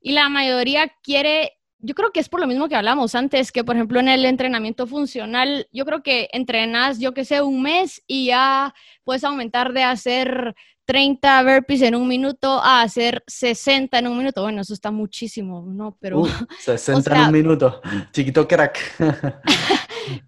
[0.01, 3.65] y la mayoría quiere, yo creo que es por lo mismo que hablamos antes, que
[3.65, 8.03] por ejemplo en el entrenamiento funcional, yo creo que entrenas, yo que sé, un mes
[8.07, 10.55] y ya puedes aumentar de hacer
[10.93, 14.43] 30 burpees en un minuto a hacer 60 en un minuto.
[14.43, 15.97] Bueno, eso está muchísimo, ¿no?
[15.99, 16.25] Pero...
[16.61, 17.81] 60 en un minuto.
[18.13, 18.79] Chiquito crack.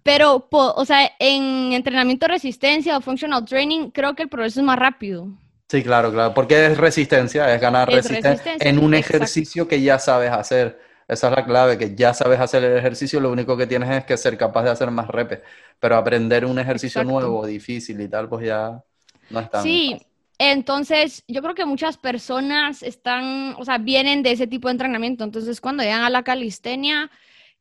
[0.03, 4.65] pero, o sea, en entrenamiento de resistencia o functional training, creo que el progreso es
[4.65, 5.27] más rápido.
[5.69, 6.33] Sí, claro, claro.
[6.33, 10.79] Porque es resistencia, es ganar resistencia, en un ejercicio que ya sabes hacer.
[11.07, 14.03] Esa es la clave, que ya sabes hacer el ejercicio, lo único que tienes es
[14.05, 15.41] que ser capaz de hacer más repes.
[15.79, 18.83] Pero aprender un ejercicio nuevo, difícil y tal, pues ya
[19.29, 19.61] no es tan...
[19.61, 20.01] Sí,
[20.37, 25.23] entonces, yo creo que muchas personas están, o sea, vienen de ese tipo de entrenamiento.
[25.23, 27.09] Entonces, cuando llegan a la calistenia,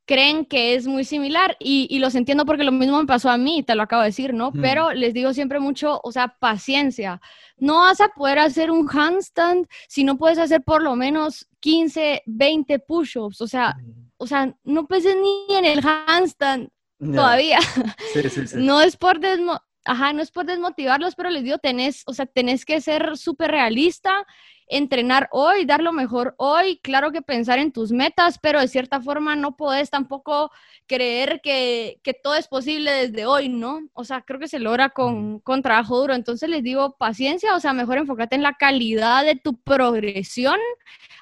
[0.06, 3.62] creen que es muy similar y, los entiendo porque lo mismo me pasó a mí,
[3.62, 4.52] te lo acabo de decir, ¿no?
[4.52, 7.20] Pero les digo siempre mucho, o sea, paciencia.
[7.56, 12.22] No vas a poder hacer un handstand si no puedes hacer por lo menos 15,
[12.26, 13.40] 20 push-ups.
[13.40, 13.76] O sea,
[14.16, 17.60] o sea, no peses ni en el handstand todavía.
[18.12, 18.56] Sí, sí, sí.
[18.58, 22.26] No es por desmo Ajá, no es por desmotivarlos, pero les digo, tenés, o sea,
[22.26, 24.26] tenés que ser súper realista,
[24.66, 29.00] entrenar hoy, dar lo mejor hoy, claro que pensar en tus metas, pero de cierta
[29.00, 30.50] forma no podés tampoco
[30.86, 33.80] creer que, que todo es posible desde hoy, ¿no?
[33.92, 36.14] O sea, creo que se logra con, con trabajo duro.
[36.14, 40.58] Entonces les digo, paciencia, o sea, mejor enfócate en la calidad de tu progresión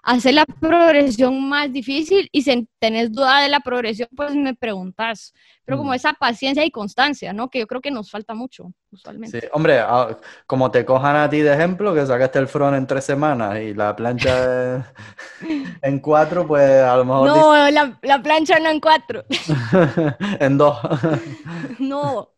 [0.03, 5.33] hacer la progresión más difícil y si tenés duda de la progresión, pues me preguntas.
[5.65, 5.95] Pero como mm.
[5.95, 7.49] esa paciencia y constancia, ¿no?
[7.49, 9.41] Que yo creo que nos falta mucho, usualmente.
[9.41, 12.87] Sí, hombre, ah, como te cojan a ti de ejemplo, que sacaste el front en
[12.87, 14.93] tres semanas y la plancha
[15.83, 17.29] en cuatro, pues a lo mejor...
[17.29, 19.25] No, la, la plancha no en cuatro.
[20.41, 20.79] en dos.
[21.79, 22.29] no.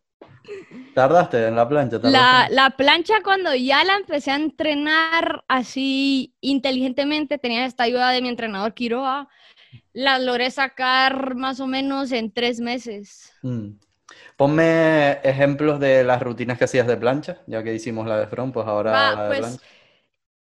[0.93, 1.99] ¿Tardaste en la plancha?
[2.03, 8.21] La, la, plancha cuando ya la empecé a entrenar así inteligentemente, tenía esta ayuda de
[8.21, 9.27] mi entrenador Quiroa,
[9.93, 13.33] la logré sacar más o menos en tres meses.
[13.41, 13.71] Mm.
[14.37, 18.53] Ponme ejemplos de las rutinas que hacías de plancha, ya que hicimos la de front,
[18.53, 19.65] pues ahora la de pues, plancha.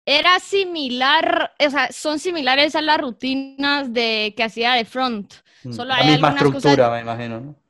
[0.05, 5.35] Era similar, o sea, son similares a las rutinas de, que hacía de front.
[5.63, 5.73] Mm.
[5.73, 7.62] Solo la misma estructura, me imagino, ¿no?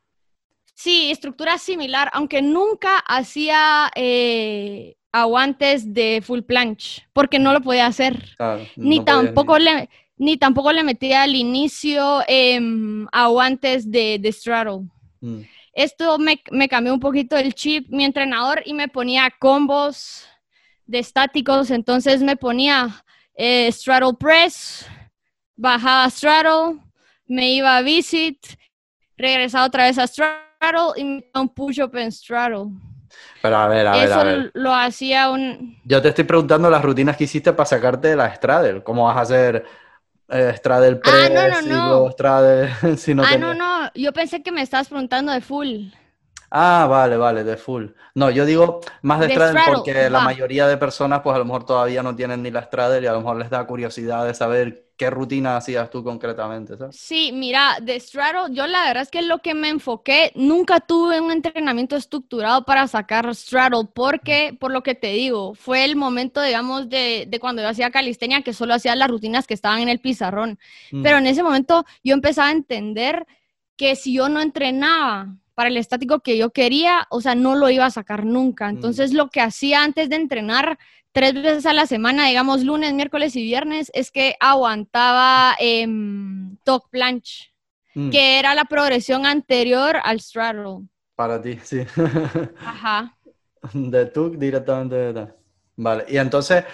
[0.82, 7.86] Sí, estructura similar, aunque nunca hacía eh, aguantes de full planche, porque no lo podía
[7.86, 8.34] hacer.
[8.74, 14.88] ni, tampoco le, ni tampoco le metía al inicio em, aguantes de, de straddle.
[15.20, 15.42] Mm.
[15.72, 20.26] Esto me, me, cambió un poquito el chip, mi entrenador, y me ponía combos
[20.84, 23.04] de estáticos, entonces me ponía
[23.36, 24.84] eh, straddle press,
[25.54, 26.80] bajaba straddle,
[27.24, 28.44] me iba a visit,
[29.16, 30.51] regresaba otra vez a straddle
[30.96, 32.70] y un push-up en straddle.
[33.42, 35.78] Pero a ver, a ver, Eso lo hacía un...
[35.84, 38.82] Yo te estoy preguntando las rutinas que hiciste para sacarte de la straddle.
[38.82, 39.64] ¿Cómo vas a hacer
[40.28, 42.10] eh, straddle press ah, no, no, no.
[42.10, 43.90] straddle si no Ah, no, no.
[43.94, 45.88] Yo pensé que me estabas preguntando de full.
[46.54, 47.86] Ah, vale, vale, de full.
[48.14, 51.64] No, yo digo más de, straddle, porque la mayoría de personas pues a lo mejor
[51.64, 54.90] todavía no tienen ni la straddle y a lo mejor les da curiosidad de saber
[54.98, 56.94] qué rutina hacías tú concretamente, ¿sabes?
[56.94, 61.22] Sí, mira, de straddle, yo la verdad es que lo que me enfoqué, nunca tuve
[61.22, 66.42] un entrenamiento estructurado para sacar straddle, porque, por lo que te digo, fue el momento,
[66.42, 69.88] digamos, de, de cuando yo hacía calistenia, que solo hacía las rutinas que estaban en
[69.88, 70.58] el pizarrón.
[70.90, 71.02] Mm.
[71.02, 73.26] Pero en ese momento yo empezaba a entender
[73.78, 77.70] que si yo no entrenaba para el estático que yo quería, o sea, no lo
[77.70, 78.66] iba a sacar nunca.
[78.66, 78.76] Mm.
[78.76, 80.78] Entonces, lo que hacía antes de entrenar
[81.12, 85.86] tres veces a la semana, digamos lunes, miércoles y viernes, es que aguantaba eh,
[86.64, 87.52] talk planche,
[87.94, 88.10] mm.
[88.10, 90.86] que era la progresión anterior al straddle.
[91.14, 91.80] Para ti, sí.
[92.64, 93.16] Ajá.
[93.72, 95.28] De tuk directamente de
[95.76, 96.64] Vale, y entonces,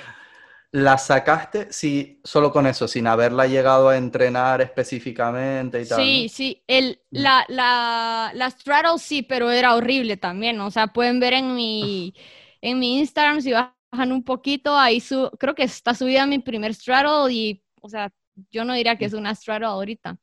[0.72, 5.98] ¿La sacaste sí, solo con eso, sin haberla llegado a entrenar específicamente y tal?
[6.02, 10.60] Sí, sí, el, la, la, la straddle sí, pero era horrible también.
[10.60, 12.14] O sea, pueden ver en mi,
[12.60, 16.74] en mi Instagram si bajan un poquito, ahí su, creo que está subida mi primer
[16.74, 18.10] straddle y, o sea,
[18.50, 20.18] yo no diría que es una straddle ahorita.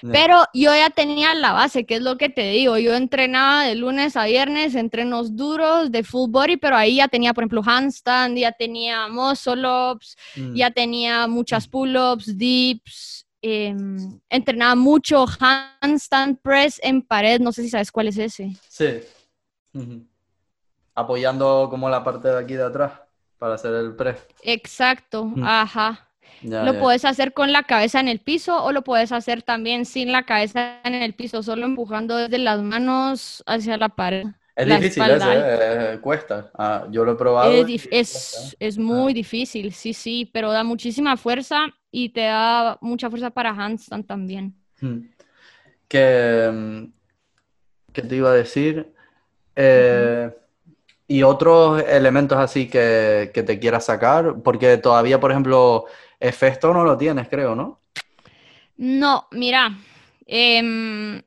[0.00, 2.78] Pero yo ya tenía la base, que es lo que te digo.
[2.78, 7.34] Yo entrenaba de lunes a viernes, entrenos duros de full body, pero ahí ya tenía,
[7.34, 10.54] por ejemplo, handstand, ya tenía muscle ups, mm.
[10.54, 13.26] ya tenía muchas pull-ups, dips.
[13.42, 18.52] Em, entrenaba mucho handstand press en pared, no sé si sabes cuál es ese.
[18.68, 19.00] Sí.
[20.94, 22.92] Apoyando como la parte de aquí de atrás
[23.38, 24.26] para hacer el press.
[24.42, 25.42] Exacto, mm.
[25.42, 26.09] ajá
[26.42, 30.12] lo puedes hacer con la cabeza en el piso o lo puedes hacer también sin
[30.12, 34.26] la cabeza en el piso, solo empujando desde las manos hacia la pared.
[34.56, 36.50] Es difícil, eh, cuesta.
[36.54, 37.50] Ah, yo lo he probado.
[37.90, 43.30] Es, es, muy difícil, sí, sí, pero da muchísima fuerza y te da mucha fuerza
[43.30, 44.54] para handstand también.
[44.80, 45.08] Hmm.
[45.88, 46.84] Que, mm,
[47.92, 48.92] ¿Qué te iba a decir?
[49.56, 50.30] Eh,
[51.08, 55.86] y otros elementos así que, que te quieras sacar, porque todavía, por ejemplo,
[56.20, 57.80] Efecto no lo tienes, creo, ¿no?
[58.76, 59.78] No, mira,
[60.26, 61.22] em,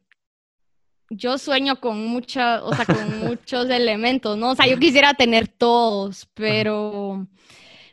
[1.10, 4.52] yo sueño con muchas, o sea, con muchos elementos, ¿no?
[4.52, 7.28] O sea, yo quisiera tener todos, pero,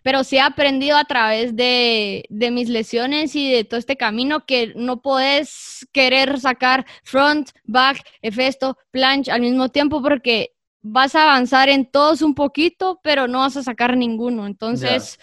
[0.03, 4.45] pero sí he aprendido a través de, de mis lesiones y de todo este camino
[4.45, 11.25] que no puedes querer sacar front, back, efesto, planche al mismo tiempo porque vas a
[11.25, 14.47] avanzar en todos un poquito, pero no vas a sacar ninguno.
[14.47, 15.19] Entonces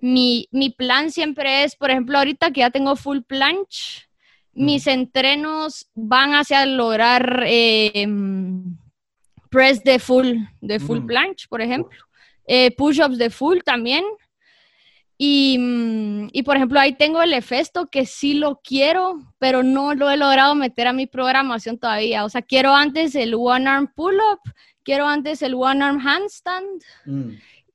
[0.00, 4.08] mi, plan siempre es, por ejemplo, ahorita que ya tengo full planche,
[4.52, 8.76] mis entrenos van hacia lograr em,
[9.50, 11.98] press de full, de full planche, por ejemplo.
[12.46, 14.04] Eh, push-ups de full también.
[15.16, 19.94] Y, mm, y, por ejemplo, ahí tengo el Efesto que sí lo quiero, pero no
[19.94, 22.24] lo he logrado meter a mi programación todavía.
[22.24, 24.40] O sea, quiero antes el One Arm Pull-Up,
[24.84, 26.82] quiero antes el One Arm Handstand.
[27.04, 27.30] Mm.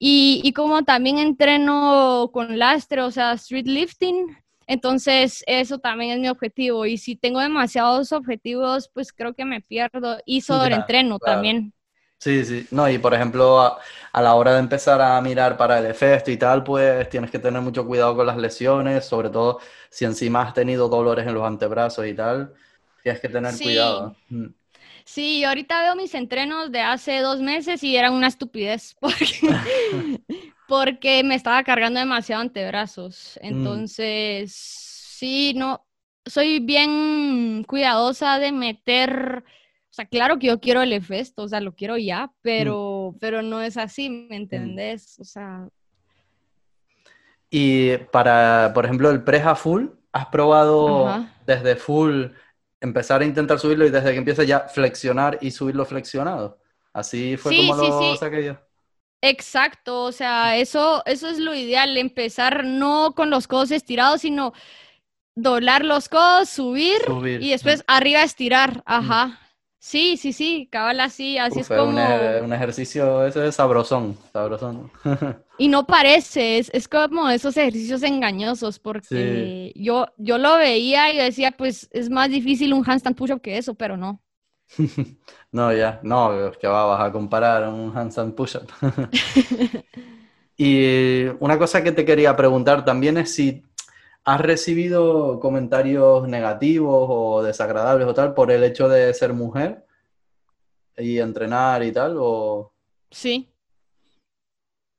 [0.06, 4.36] Y, y, como también entreno con lastre, o sea, street lifting,
[4.68, 6.86] entonces eso también es mi objetivo.
[6.86, 10.18] Y si tengo demasiados objetivos, pues creo que me pierdo.
[10.26, 11.72] Y sobre entreno también.
[12.18, 12.68] Sí, sí.
[12.72, 16.36] No, y por ejemplo, a, la hora de empezar a mirar para el efecto y
[16.36, 20.54] tal, pues tienes que tener mucho cuidado con las lesiones, sobre todo si encima has
[20.54, 22.54] tenido dolores en los antebrazos y tal,
[23.02, 24.18] tienes que tener cuidado.
[25.06, 28.96] Sí, ahorita veo mis entrenos de hace dos meses y eran una estupidez
[30.68, 33.40] porque, me estaba cargando demasiado antebrazos.
[33.42, 33.46] Mm.
[33.46, 35.86] Entonces, sí, no,
[36.26, 39.44] soy bien cuidadosa de meter
[39.94, 42.32] o sea, claro que yo quiero el efecto, o sea, lo quiero ya, mm.
[42.42, 44.42] pero, pero no es así, ¿me mm.
[44.42, 45.20] entendés?
[45.20, 45.68] O sea...
[47.52, 52.26] Y para, por ejemplo, el preja full, ¿has probado desde full
[52.84, 56.60] empezar a intentar subirlo y desde que empiece ya flexionar y subirlo flexionado?
[56.94, 58.58] Así fue como lo saqué yo.
[59.22, 64.52] Exacto, o sea, eso, eso es lo ideal, empezar no con los codos estirados, sino
[65.34, 67.02] doblar los codos, subir,
[67.40, 69.40] y después arriba estirar, ajá.
[69.86, 71.84] Sí, sí, sí, cabal así, así es como...
[71.84, 74.90] Un, ejercicio, ese es sabrosón, sabrosón.
[75.58, 81.52] y no parece, es, como esos ejercicios engañosos, porque yo, yo lo veía y decía,
[81.52, 84.22] pues es más difícil un handstand push-up que eso, pero no.
[85.52, 88.72] no, ya, no, que vas a comparar un handstand push-up.
[90.58, 93.62] y una cosa que te quería preguntar también es si
[94.26, 99.86] ¿Has recibido comentarios negativos o desagradables o tal por el hecho de ser mujer
[100.98, 102.16] y entrenar y tal?
[102.18, 102.74] O...
[103.12, 103.50] Sí.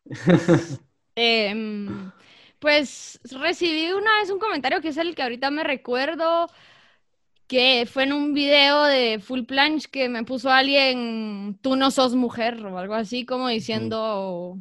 [1.16, 2.10] Em,
[2.58, 6.50] pues recibí una vez un comentario que es el que ahorita me recuerdo,
[7.46, 12.16] que fue en un video de Full Planche que me puso alguien, tú no sos
[12.16, 14.58] mujer o algo así, como diciendo...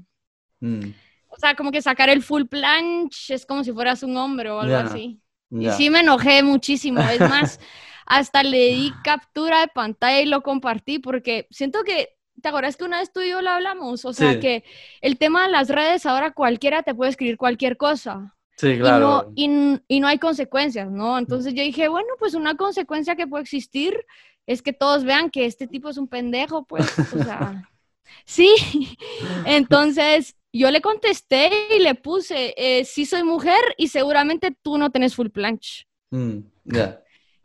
[0.59, 0.91] Mm.
[1.35, 4.59] O sea, como que sacar el full planche es como si fueras un hombre o
[4.59, 5.19] algo así.
[5.49, 7.01] Y sí me enojé muchísimo.
[7.01, 7.59] Es más,
[8.05, 12.09] hasta le di captura de pantalla y lo compartí porque siento que,
[12.41, 14.05] ¿te acuerdas que una vez tú y yo lo hablamos?
[14.05, 14.63] O sea, que
[15.01, 18.35] el tema de las redes ahora cualquiera te puede escribir cualquier cosa.
[18.57, 19.31] Sí, claro.
[19.35, 21.17] Y no, y, y no hay consecuencias, ¿no?
[21.17, 24.05] Entonces yo dije, bueno, pues una consecuencia que puede existir
[24.45, 27.63] es que todos vean que este tipo es un pendejo, pues, o sea,
[28.25, 28.53] sí.
[29.45, 34.91] Entonces, yo le contesté y le puse, eh, sí soy mujer y seguramente tú no
[34.91, 35.85] tenés full planche.
[36.11, 36.39] Mm,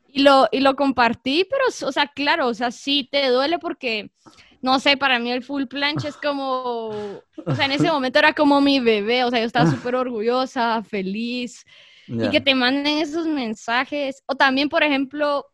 [0.09, 4.11] y, lo, y lo compartí, pero, o sea, claro, o sea, sí te duele porque,
[4.61, 8.35] no sé, para mí el full planche es como, o sea, en ese momento era
[8.35, 11.64] como mi bebé, o sea, yo estaba súper orgullosa, feliz,
[12.07, 14.23] y que te manden esos mensajes.
[14.27, 15.47] O también, por ejemplo,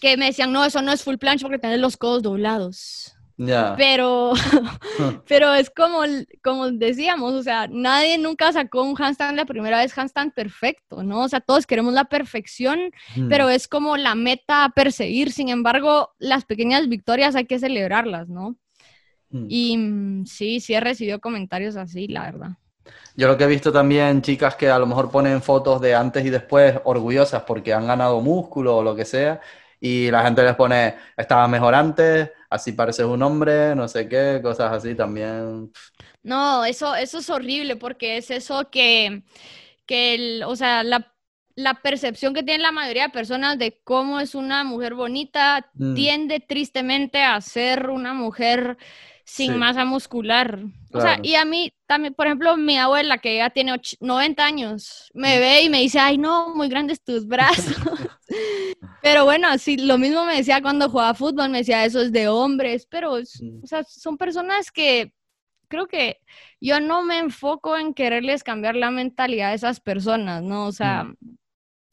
[0.00, 3.17] que me decían, no, eso no es full planche porque tenés los codos doblados.
[3.76, 4.32] Pero,
[5.28, 6.00] pero es como,
[6.42, 11.22] como decíamos, o sea, nadie nunca sacó un handstand la primera vez handstand perfecto, ¿no?
[11.22, 12.90] O sea, todos queremos la perfección,
[13.28, 15.32] pero es como la meta a perseguir.
[15.32, 18.56] Sin embargo, las pequeñas victorias hay que celebrarlas, ¿no?
[19.30, 22.50] Y mm, sí, sí he recibido comentarios así, la verdad.
[23.14, 26.24] Yo lo que he visto también, chicas que a lo mejor ponen fotos de antes
[26.24, 29.40] y después orgullosas porque han ganado músculo o lo que sea,
[29.80, 34.40] y la gente les pone, estaba mejor antes, así pareces un hombre, no sé qué,
[34.42, 35.72] cosas así también.
[36.22, 39.22] No, eso, eso es horrible porque es eso que,
[39.86, 41.12] que o sea, la,
[41.82, 45.94] percepción que tiene la mayoría de personas de cómo es una mujer bonita mm.
[45.94, 48.78] tiende tristemente a ser una mujer
[49.24, 50.60] sin masa muscular.
[50.92, 55.10] O sea, y a mí también, por ejemplo, mi abuela, que ya tiene 90 años,
[55.12, 55.40] me mm.
[55.40, 57.76] ve y me dice, ay, no, muy grandes tus brazos.
[59.08, 62.28] pero bueno, sí, lo mismo me decía cuando jugaba fútbol, me decía, eso es de
[62.28, 63.64] hombres, pero, mm.
[63.64, 65.14] o sea, son personas que
[65.68, 66.18] creo que
[66.60, 70.66] yo no me enfoco en quererles cambiar la mentalidad de esas personas, ¿no?
[70.66, 71.16] O sea, mm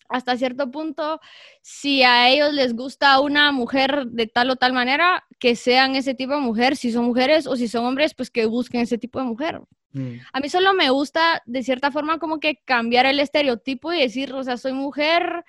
[0.09, 1.19] hasta cierto punto,
[1.61, 6.13] si a ellos les gusta una mujer de tal o tal manera, que sean ese
[6.13, 9.19] tipo de mujer, si son mujeres o si son hombres, pues que busquen ese tipo
[9.19, 9.61] de mujer.
[9.93, 10.17] Mm.
[10.31, 14.33] A mí solo me gusta, de cierta forma, como que cambiar el estereotipo y decir,
[14.33, 15.43] o sea, soy mujer,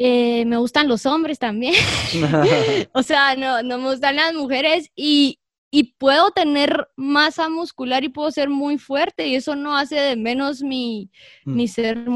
[0.00, 1.74] eh, me gustan los hombres también.
[2.92, 5.40] o sea, no, no me gustan las mujeres y,
[5.72, 10.16] y puedo tener masa muscular y puedo ser muy fuerte y eso no hace de
[10.16, 11.10] menos mi,
[11.44, 11.54] mm.
[11.54, 12.06] mi ser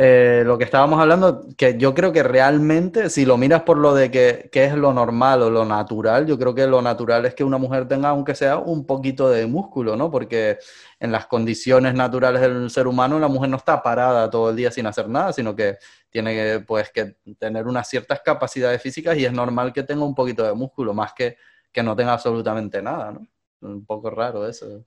[0.00, 3.94] eh, lo que estábamos hablando, que yo creo que realmente, si lo miras por lo
[3.94, 7.42] de que, es lo normal o lo natural, yo creo que lo natural es que
[7.42, 10.10] una mujer tenga, aunque sea, un poquito de músculo, ¿no?
[10.10, 10.58] Porque
[11.00, 14.70] en las condiciones naturales del ser humano, la mujer no está parada todo el día
[14.70, 15.78] sin hacer nada, sino que
[16.10, 20.14] tiene que, pues, que tener unas ciertas capacidades físicas y es normal que tenga un
[20.14, 21.36] poquito de músculo, más que
[21.72, 23.26] que no tenga absolutamente nada, ¿no?
[23.60, 24.84] Un poco raro eso.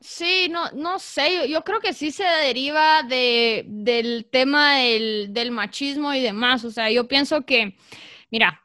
[0.00, 6.14] Sí, no, no sé, yo, creo que sí se deriva de, del tema del, machismo
[6.14, 6.64] y demás.
[6.64, 7.76] O sea, yo pienso que,
[8.30, 8.62] mira,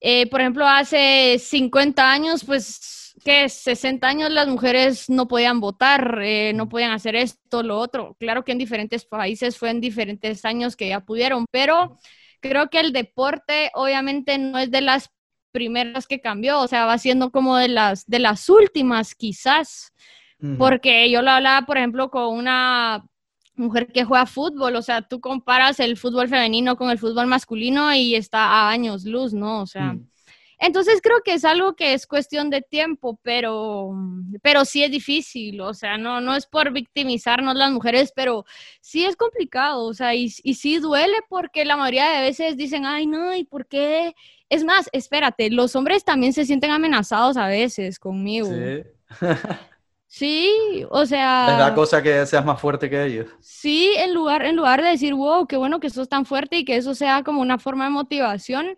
[0.00, 6.20] eh, por ejemplo, hace 50 años, pues, que 60 años las mujeres no podían votar,
[6.22, 8.16] eh, no podían hacer esto, lo otro.
[8.20, 11.98] Claro que en diferentes países fue en diferentes años que ya pudieron, pero
[12.40, 15.10] creo que el deporte obviamente no es de las
[15.52, 19.92] primeras que cambió, o sea, va siendo como de las, de las últimas quizás.
[20.58, 23.04] Porque yo lo hablaba, por ejemplo, con una
[23.54, 27.94] mujer que juega fútbol, o sea, tú comparas el fútbol femenino con el fútbol masculino
[27.94, 29.60] y está a años luz, ¿no?
[29.62, 30.08] O sea, mm.
[30.58, 33.92] entonces creo que es algo que es cuestión de tiempo, pero,
[34.42, 38.44] pero sí es difícil, o sea, no, no es por victimizarnos las mujeres, pero
[38.80, 42.86] sí es complicado, o sea, y, y sí duele porque la mayoría de veces dicen,
[42.86, 44.14] ay, no, ¿y por qué?
[44.48, 48.48] Es más, espérate, los hombres también se sienten amenazados a veces conmigo.
[48.48, 48.82] Sí.
[50.14, 51.48] Sí, o sea.
[51.50, 53.30] Es la cosa que seas más fuerte que ellos.
[53.40, 56.66] Sí, en lugar, en lugar de decir, wow, qué bueno que sos tan fuerte y
[56.66, 58.76] que eso sea como una forma de motivación,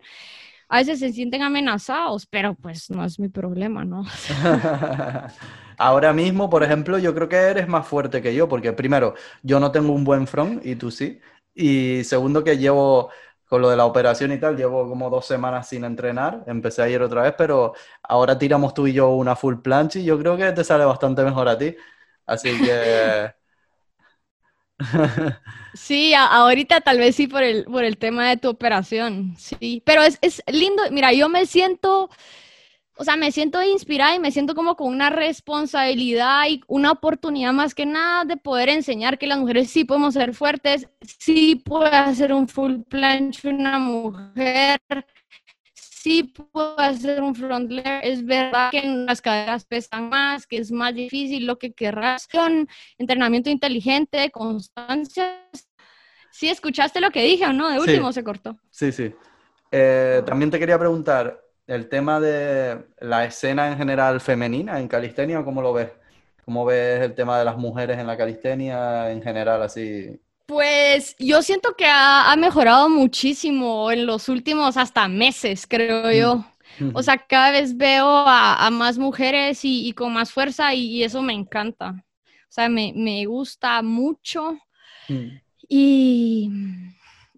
[0.69, 4.05] a veces se sienten amenazados, pero pues no es mi problema, ¿no?
[5.77, 9.13] Ahora mismo, por ejemplo, yo creo que eres más fuerte que yo, porque primero,
[9.43, 11.19] yo no tengo un buen front y tú sí.
[11.53, 13.09] Y segundo, que llevo
[13.47, 17.01] con lo de la operación y tal, llevo como dos semanas sin entrenar, empecé ayer
[17.01, 17.73] otra vez, pero
[18.03, 21.23] ahora tiramos tú y yo una full plancha y yo creo que te sale bastante
[21.23, 21.75] mejor a ti.
[22.25, 23.33] Así que...
[25.73, 30.03] Sí, ahorita tal vez sí por el, por el tema de tu operación, sí, pero
[30.03, 32.09] es, es lindo, mira, yo me siento
[32.97, 37.53] o sea, me siento inspirada y me siento como con una responsabilidad y una oportunidad
[37.53, 41.95] más que nada de poder enseñar que las mujeres sí podemos ser fuertes, sí puede
[41.95, 44.79] hacer un full planche una mujer,
[46.05, 47.99] sí puede hacer un front layer.
[48.03, 52.27] Es verdad que las caderas pesan más, que es más difícil, lo que querrás.
[52.27, 52.67] Con
[52.97, 55.49] entrenamiento inteligente, constancia.
[56.31, 57.69] ¿Sí escuchaste lo que dije o no?
[57.69, 58.55] De último se cortó.
[58.69, 59.13] Sí, sí.
[59.71, 65.43] Eh, también te quería preguntar, el tema de la escena en general femenina en calistenia,
[65.43, 65.89] ¿cómo lo ves?
[66.45, 70.19] ¿Cómo ves el tema de las mujeres en la calistenia en general, así?
[70.45, 76.45] Pues yo siento que ha, mejorado muchísimo en los últimos hasta meses, creo yo.
[76.77, 76.91] Mm.
[76.95, 81.33] O sea, cada vez veo a, más mujeres y, con más fuerza y, eso me
[81.33, 81.95] encanta.
[82.27, 84.55] O sea, me, gusta mucho.
[85.09, 85.39] Mm.
[85.67, 86.51] Y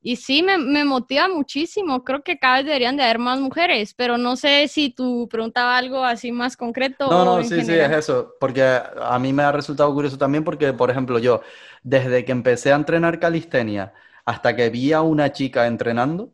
[0.08, 2.06] y sí, me, me, motiva muchísimo.
[2.06, 5.76] Creo que cada vez deberían de haber más mujeres, pero no sé si tú preguntaba
[5.78, 7.10] algo así más concreto.
[7.10, 8.34] No, no, sí, sí, es eso.
[8.40, 11.42] Porque a mí me ha resultado curioso también porque, por ejemplo, yo,
[11.84, 13.92] desde que empecé a entrenar calistenia
[14.24, 16.32] hasta que vi a una chica entrenando,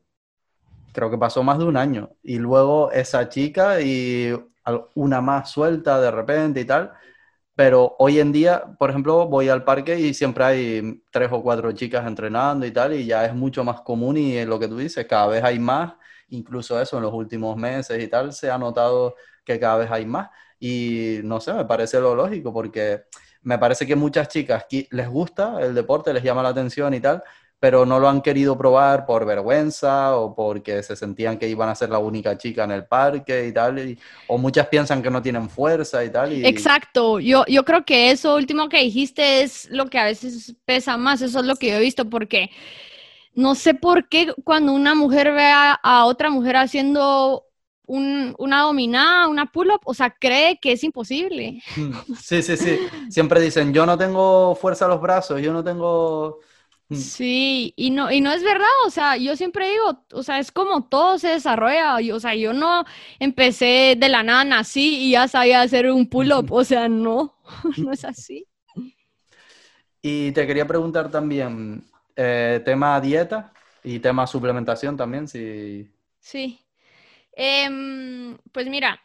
[0.92, 2.12] creo que pasó más de un año.
[2.22, 4.40] Y luego esa chica y
[4.94, 6.94] una más suelta de repente y tal
[7.56, 11.72] pero hoy en día, por ejemplo, voy al parque y siempre hay tres o cuatro
[11.72, 15.06] chicas entrenando y tal, y ya es mucho más común y lo que tú dices,
[15.08, 15.94] cada vez hay más,
[16.30, 20.06] incluso eso en los últimos meses y tal, se ha notado que cada vez hay
[20.06, 20.30] más.
[20.60, 23.04] Y no sé, me parece lo lógico porque
[23.42, 27.22] me parece que muchas chicas les gusta el deporte, les llama la atención y tal,
[27.64, 31.76] pero no lo han querido probar por vergüenza o porque se sentían que iban a
[31.76, 33.98] ser la única chica en el parque y tal,
[34.28, 36.46] o muchas piensan que no tienen fuerza y tal.
[36.46, 40.98] Exacto, yo, yo creo que eso último que dijiste es lo que a veces pesa
[40.98, 42.50] más, eso es lo que yo he visto, porque
[43.34, 47.46] no sé por qué cuando una mujer ve a, otra mujer haciendo
[47.86, 51.64] una dominada, una pull-up, o sea, cree que es imposible.
[51.78, 52.78] Mm, sí, sí, sí.
[53.10, 56.42] Siempre dicen, yo no tengo fuerza a los brazos, yo no tengo.
[56.96, 60.52] Sí, y no, y no es verdad, o sea, yo siempre digo, o sea, es
[60.52, 62.86] como todo se desarrolla, o sea, yo no
[63.20, 67.36] empecé de la nada, nací y ya sabía hacer un pull-up, o sea, no,
[67.78, 68.48] no es así.
[70.02, 71.84] Y te quería preguntar también,
[72.16, 75.90] eh, tema dieta y tema suplementación también, si...
[76.20, 76.60] Sí,
[77.34, 79.02] em, pues mira,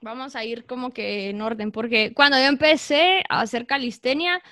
[0.00, 4.42] vamos a ir como que en orden, porque cuando yo empecé a hacer calistenia,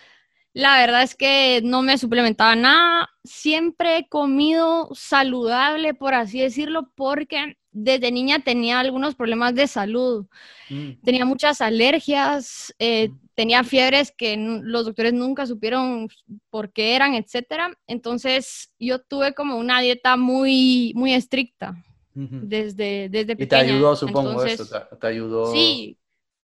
[0.52, 3.08] la verdad es que no me suplementaba nada.
[3.24, 10.26] Siempre he comido saludable, por así decirlo, porque desde niña tenía algunos problemas de salud.
[10.68, 10.92] Mm.
[11.04, 16.08] Tenía muchas alergias, eh, tenía fiebres que los doctores nunca supieron
[16.50, 17.78] por qué eran, etcétera.
[17.86, 21.82] Entonces yo tuve como una dieta muy, muy estricta
[22.12, 23.62] desde, desde pequeña.
[23.62, 24.66] Y te ayudó, supongo, eso,
[25.00, 25.52] te, ayudó.
[25.52, 25.96] Sí,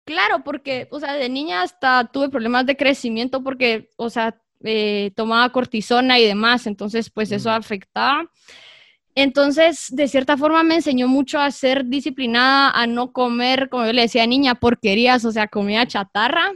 [0.06, 5.10] claro, porque, o sea, de niña hasta tuve problemas de crecimiento porque, o sea, eh,
[5.14, 8.30] tomaba cortisona y demás, entonces pues eso afectaba.
[9.14, 13.92] Entonces, de cierta forma me enseñó mucho a ser disciplinada, a no comer, como yo
[13.92, 16.52] le decía niña, porquerías, o sea, comida chatarra.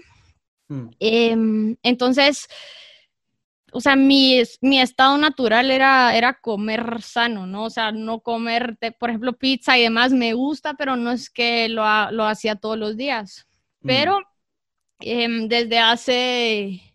[0.69, 0.89] Mm.
[1.01, 2.49] Em, entonces,
[3.73, 7.65] o sea, mi, mi estado natural era, era comer sano, ¿no?
[7.65, 11.69] O sea, no comer, por ejemplo, pizza y demás me gusta, pero no es que
[11.69, 13.47] lo, lo hacía todos los días.
[13.81, 13.87] Mm.
[13.87, 14.19] Pero
[15.01, 16.90] em, desde hace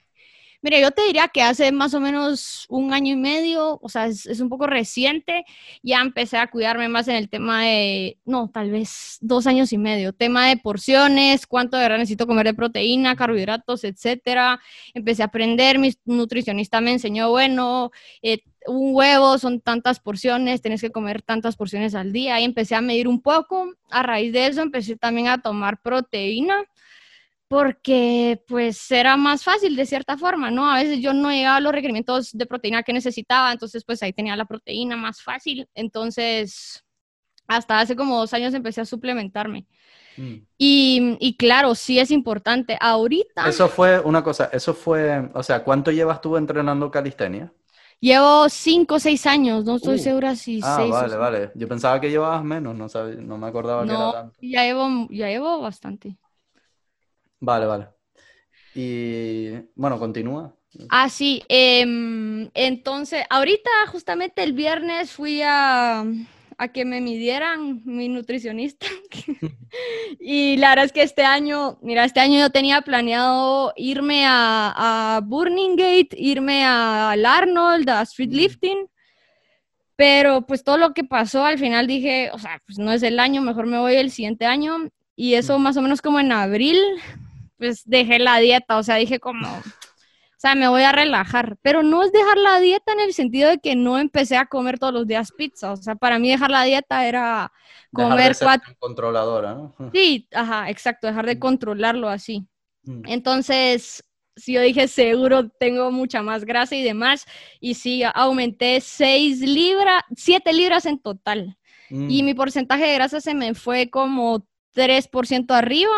[0.66, 4.08] Mire, yo te diría que hace más o menos un año y medio, o sea,
[4.08, 5.46] es, un poco reciente,
[5.84, 9.78] ya empecé a cuidarme más en el tema de, no, tal vez dos años y
[9.78, 14.60] medio, tema de porciones, cuánto de verdad necesito comer de proteína, carbohidratos, etcétera.
[14.96, 17.92] Empecé a aprender, mi nutricionista me enseñó, bueno,
[18.24, 22.40] eh, un huevo son tantas porciones, tienes que comer tantas porciones al día.
[22.40, 23.72] Y empecé a medir un poco.
[23.92, 26.66] A raíz de eso empecé también a tomar proteína
[27.48, 30.70] porque pues era más fácil de cierta forma, ¿no?
[30.70, 34.14] A veces yo no llegaba a los requerimientos de proteína que necesitaba, entonces pues ahí
[34.14, 36.84] tenía la proteína más fácil, entonces
[37.48, 39.68] hasta hace como dos años empecé a suplementarme.
[40.18, 40.36] Mm.
[40.58, 42.78] Y, y, claro, sí es importante.
[42.80, 43.48] Ahorita...
[43.48, 47.54] Eso fue una cosa, eso fue, o sea, ¿cuánto llevas tú entrenando calistenia?
[48.00, 50.00] Llevo cinco o seis años, no estoy uh.
[50.00, 51.52] segura si ah, vale, vale.
[51.56, 54.38] Yo pensaba que llevabas menos, no, sabía, no me acordaba que era tanto.
[54.42, 56.18] Ya llevo, ya llevo bastante.
[57.40, 57.88] Vale, vale.
[58.74, 60.54] Y bueno, continúa.
[60.90, 61.44] Ah, sí.
[61.48, 66.04] Em, entonces, ahorita justamente el viernes fui a,
[66.74, 68.88] que me midieran mi nutricionista.
[70.20, 75.16] y la verdad es que este año, mira, este año yo tenía planeado irme a,
[75.16, 78.88] a Burning Gate, irme al Arnold, a Street Lifting.
[79.96, 83.18] Pero pues todo lo que pasó, al final dije, o sea, pues no es el
[83.18, 84.90] año, mejor me voy el siguiente año.
[85.16, 86.78] Y eso más o menos como en abril
[87.58, 91.82] pues dejé la dieta, o sea, dije como, o sea, me voy a relajar, pero
[91.82, 94.94] no es dejar la dieta en el sentido de que no empecé a comer todos
[94.94, 97.52] los días pizza, o sea, para mí dejar la dieta era
[97.94, 98.74] comer cuatro...
[98.80, 99.76] Controladora, ¿no?
[99.94, 101.40] Sí, ajá, exacto, dejar de mm.
[101.40, 102.46] controlarlo así.
[102.84, 103.02] Mm.
[103.06, 104.04] Entonces,
[104.36, 107.26] si yo dije, seguro tengo mucha más grasa y demás,
[107.60, 111.58] y sí, aumenté 6 libras, 7 libras en total.
[111.90, 112.26] Y mm.
[112.26, 114.46] mi porcentaje de grasa se me fue como
[114.76, 115.96] 3% arriba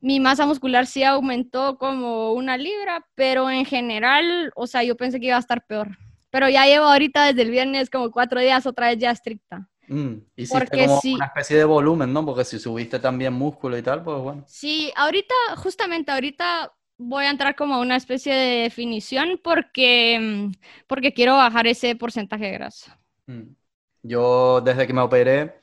[0.00, 5.18] mi masa muscular sí aumentó como una libra, pero en general, o sea, yo pensé
[5.20, 5.96] que iba a estar peor.
[6.30, 9.68] Pero ya llevo ahorita desde el viernes como cuatro días otra vez ya estricta.
[9.88, 10.16] Mm,
[10.50, 12.24] Porque como una especie de volumen, ¿no?
[12.24, 14.44] Porque si subiste también músculo y tal, pues bueno.
[14.46, 20.52] Sí, ahorita, justamente ahorita voy a entrar como a una especie de definición porque, mm,
[20.86, 23.00] porque quiero bajar ese porcentaje de grasa.
[23.26, 23.54] Mm.
[24.02, 25.54] Yo desde que me operé,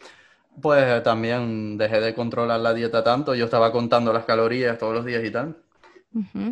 [0.61, 3.35] pues también dejé de controlar la dieta tanto.
[3.35, 5.57] Yo estaba contando las calorías todos los días y tal.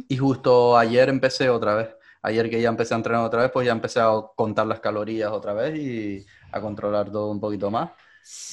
[0.07, 1.89] Y justo ayer empecé otra vez.
[2.21, 5.31] Ayer que ya empecé a entrenar otra vez, pues ya empecé a contar las calorías
[5.31, 7.91] otra vez y a controlar todo un poquito más.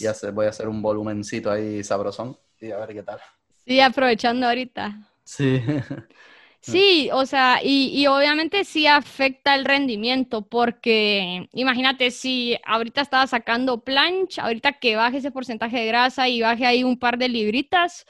[0.01, 3.21] Y voy a hacer un volumencito ahí sabrosón y a ver qué tal.
[3.65, 4.99] Sí, aprovechando ahorita.
[5.25, 5.63] Sí.
[6.61, 13.83] Sí, o sea, y, obviamente sí afecta el rendimiento, porque imagínate si ahorita estaba sacando
[13.83, 18.05] plancha, ahorita que baje ese porcentaje de grasa y baje ahí un par de libritas,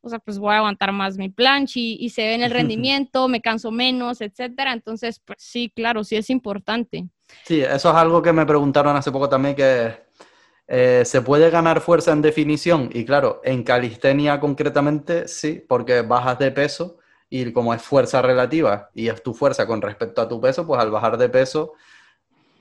[0.00, 3.28] o sea, pues voy a aguantar más mi plancha y, se ve en el rendimiento,
[3.28, 4.72] me canso menos, etcétera.
[4.72, 7.06] Entonces, pues sí, claro, sí es importante.
[7.44, 9.94] Sí, eso es algo que me preguntaron hace poco también, que
[10.66, 12.88] eh, ¿se puede ganar fuerza en definición?
[12.94, 16.99] Y claro, en calistenia concretamente sí, porque bajas de peso
[17.30, 20.80] y como es fuerza relativa y es tu fuerza con respecto a tu peso, pues
[20.80, 21.74] al bajar de peso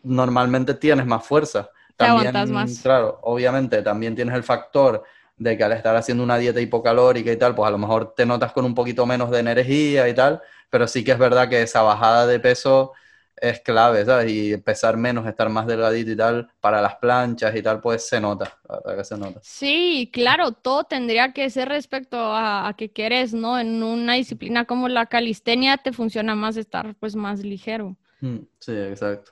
[0.03, 1.71] normalmente tienes más fuerza.
[1.97, 2.79] También, más.
[2.81, 5.03] Claro, obviamente también tienes el factor
[5.35, 8.25] de que al estar haciendo una dieta hipocalórica y tal, pues a lo mejor te
[8.25, 11.61] notas con un poquito menos de energía y tal, pero sí que es verdad que
[11.61, 12.93] esa bajada de peso
[13.41, 14.31] es clave, ¿sabes?
[14.31, 18.19] Y pesar menos, estar más delgadito y tal, para las planchas y tal, pues se
[18.19, 19.39] nota, la verdad que se nota.
[19.43, 23.59] Sí, claro, todo tendría que ser respecto a, a que quieres, ¿no?
[23.59, 27.95] En una disciplina como la calistenia te funciona más estar pues más ligero.
[28.21, 29.31] Mm, sí, exacto.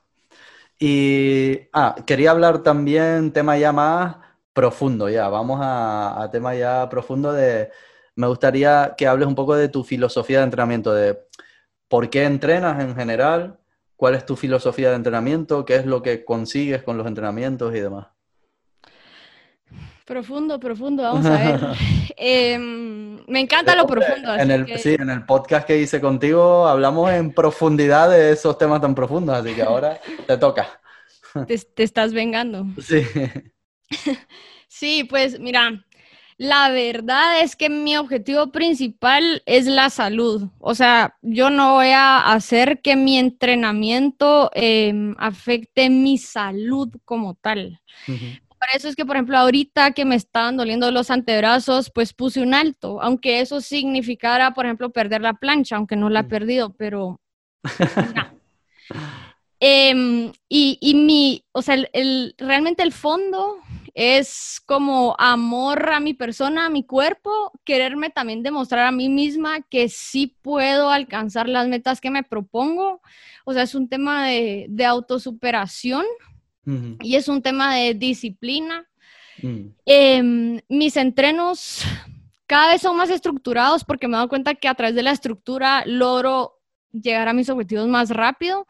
[0.80, 4.18] Y, ah, quería hablar también tema ya más
[4.54, 7.70] profundo, ya, vamos a, a tema ya profundo de,
[8.16, 11.20] me gustaría que hables un poco de tu filosofía de entrenamiento, de
[11.88, 13.60] por qué entrenas en general,
[13.98, 15.66] ¿Cuál es tu filosofía de entrenamiento?
[15.66, 18.08] ¿Qué es lo que consigues con los entrenamientos y demás?
[20.06, 21.60] Profundo, profundo, vamos a ver.
[22.20, 24.34] Em, me encanta lo profundo.
[24.36, 28.82] en el, Sí, en el podcast que hice contigo hablamos en profundidad de esos temas
[28.82, 30.80] tan profundos, así que ahora te toca.
[31.46, 32.66] Te, te estás vengando.
[32.82, 33.04] Sí.
[34.68, 35.86] sí, pues mira,
[36.38, 40.50] la verdad es que mi objetivo principal es la salud.
[40.60, 47.34] O sea, yo no voy a hacer que mi entrenamiento em, afecte mi salud como
[47.34, 47.82] tal.
[48.06, 52.42] Por eso es que, por ejemplo, ahorita que me estaban doliendo los antebrazos, pues puse
[52.42, 56.74] un alto, aunque eso significara, por ejemplo, perder la plancha, aunque no la he perdido,
[56.74, 57.20] pero...
[59.60, 63.58] Em, y, y, mi, o sea, el, realmente el fondo
[64.00, 69.62] es como amor a mi persona, a mi cuerpo, quererme también demostrar a mí misma
[69.62, 73.02] que sí puedo alcanzar las metas que me propongo.
[73.44, 76.06] O sea, es un tema de, de autosuperación
[77.02, 78.88] y es un tema de disciplina.
[79.42, 79.70] Mm.
[79.88, 81.82] Em, mis entrenos
[82.46, 85.12] cada vez son más estructurados porque me he dado cuenta que a través de la
[85.12, 86.60] estructura logro
[86.92, 88.68] llegar a mis objetivos más rápido,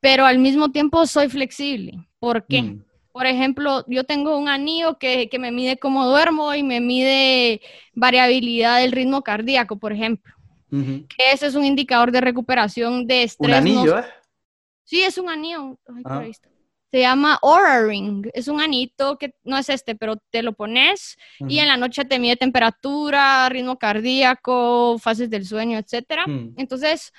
[0.00, 2.08] pero al mismo tiempo soy flexible.
[2.18, 2.62] ¿Por qué?
[2.62, 2.84] Mm.
[3.12, 7.60] Por ejemplo, yo tengo un anillo que, me mide cómo duermo y me mide
[7.94, 10.34] variabilidad del ritmo cardíaco, por ejemplo.
[10.70, 13.50] Que ese es un indicador de recuperación de estrés.
[13.50, 14.06] ¿Un anillo, eh?
[14.84, 15.78] Sí, es un anillo.
[16.06, 16.24] Ah.
[16.90, 18.26] Se llama Aura Ring.
[18.32, 22.04] Es un anito que no es este, pero te lo pones y en la noche
[22.04, 26.26] te mide temperatura, ritmo cardíaco, fases del sueño, etc.
[26.26, 26.48] Mm.
[26.56, 27.12] Entonces,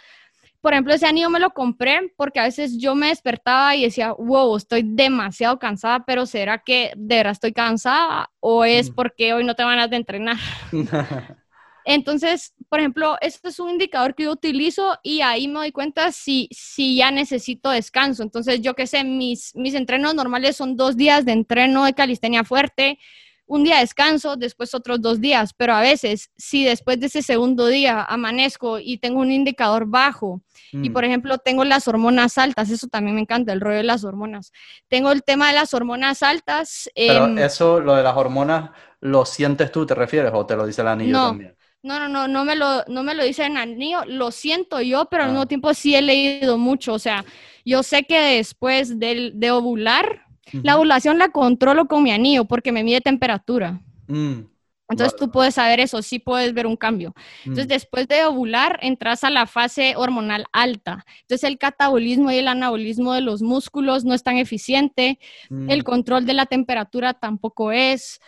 [0.63, 4.13] por ejemplo, ese anillo me lo compré porque a veces yo me despertaba y decía,
[4.13, 8.95] wow, estoy demasiado cansada, pero ¿será que de verdad estoy cansada o es mm.
[8.95, 10.37] porque hoy no te van a de entrenar?
[11.85, 16.13] Entonces, por ejemplo, este es un indicador que yo utilizo y ahí me doy cuenta
[16.13, 18.23] si, si ya necesito descanso.
[18.23, 22.45] Entonces, yo qué sé, mis, mis entrenos normales son dos días de entreno de calistenia
[22.45, 22.99] fuerte,
[23.45, 27.67] un día descanso, después otros dos días, pero a veces si después de ese segundo
[27.67, 30.41] día amanezco y tengo un indicador bajo
[30.71, 30.93] y mm.
[30.93, 34.51] por ejemplo tengo las hormonas altas, eso también me encanta, el rollo de las hormonas.
[34.87, 36.89] Tengo el tema de las hormonas altas.
[36.95, 38.71] Pero em, eso, lo de las hormonas,
[39.01, 41.55] ¿lo sientes tú, te refieres o te lo dice el anillo también?
[41.83, 45.05] No, no, no, no me lo, no me lo dice el anillo, lo siento yo,
[45.11, 45.47] pero al mismo ah.
[45.47, 47.25] tiempo sí he leído mucho, o sea,
[47.65, 52.71] yo sé que después de, de ovular, la ovulación la controlo con mi anillo porque
[52.71, 53.81] me mide temperatura.
[54.07, 54.41] Mm,
[54.89, 57.13] Entonces tú puedes saber eso, sí puedes ver un cambio.
[57.39, 57.69] Entonces mm.
[57.69, 61.05] después de ovular entras a la fase hormonal alta.
[61.21, 65.19] Entonces el catabolismo y el anabolismo de los músculos no es tan eficiente,
[65.49, 65.83] el mm.
[65.83, 68.19] control de la temperatura tampoco es.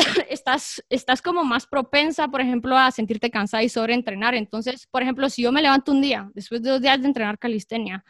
[0.30, 4.34] estás, estás como más propensa, por ejemplo, a sentirte cansada y sobreentrenar.
[4.34, 7.38] Entonces, por ejemplo, si yo me levanto un día, después de dos días de entrenar
[7.38, 8.04] calistenia,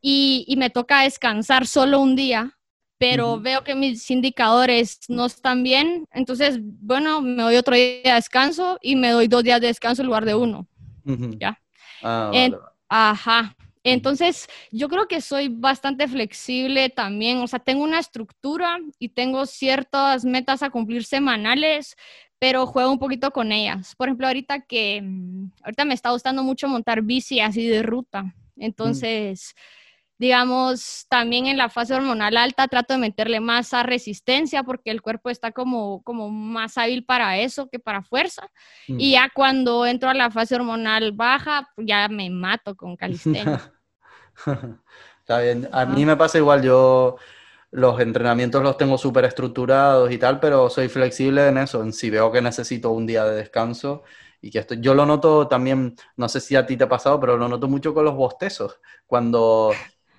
[0.00, 2.55] y, y me toca descansar solo un día,
[2.98, 8.12] pero veo que mis indicadores no están bien, entonces, bueno, me doy otro día de
[8.12, 10.66] descanso y me doy dos días de descanso en lugar de uno.
[11.38, 11.60] ¿Ya?
[12.02, 12.30] Ah,
[12.88, 13.56] ajá.
[13.84, 19.46] Entonces, yo creo que soy bastante flexible también, o sea, tengo una estructura y tengo
[19.46, 21.96] ciertas metas a cumplir semanales,
[22.40, 23.94] pero juego un poquito con ellas.
[23.94, 28.24] Por ejemplo, ahorita que, mm, ahorita me está gustando mucho montar bici así de ruta,
[28.24, 28.32] mm.
[28.58, 29.54] entonces
[30.18, 35.02] digamos, también en la fase hormonal alta trato de meterle más a resistencia porque el
[35.02, 38.48] cuerpo está como, como más hábil para eso que para fuerza.
[38.88, 39.00] Mm.
[39.00, 43.72] Y ya cuando entro a la fase hormonal baja, ya me mato con calistenia.
[45.20, 45.68] está bien.
[45.72, 47.16] A mí me pasa igual, yo
[47.70, 52.08] los entrenamientos los tengo súper estructurados y tal, pero soy flexible en eso, en si
[52.08, 54.02] veo que necesito un día de descanso
[54.40, 57.18] y que esto, yo lo noto también, no sé si a ti te ha pasado,
[57.20, 58.80] pero lo noto mucho con los bostezos.
[59.06, 59.72] Cuando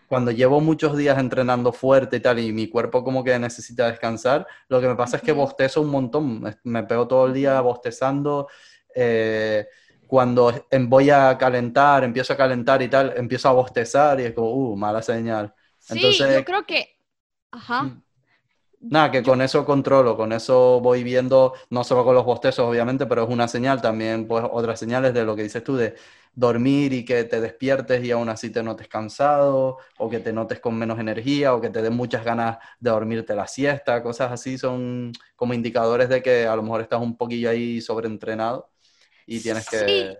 [0.08, 4.48] cuando llevo muchos días entrenando fuerte y tal, y mi cuerpo como que necesita descansar,
[4.70, 8.48] lo que me pasa es que bostezo un montón, me pego todo el día bostezando.
[8.96, 9.68] Eh,
[10.08, 10.54] cuando
[10.88, 14.76] voy a calentar, empiezo a calentar y tal, empiezo a bostezar y es como, uh,
[14.78, 15.54] mala señal.
[15.80, 16.98] Sí, yo creo que,
[17.52, 18.02] ajá.
[18.80, 23.08] Nada, que con eso controlo, con eso voy viendo, no solo con los bostezos obviamente,
[23.08, 25.96] pero es una señal también, pues otras señales de lo que dices tú, de
[26.34, 30.60] dormir y que te despiertes y aún así te notes cansado, o que te notes
[30.60, 34.60] con menos energía, o que te den muchas ganas de dormirte la siesta, cosas así
[34.60, 38.70] son como indicadores de que a lo mejor estás un poquillo ahí sobreentrenado
[39.26, 40.20] y tienes que...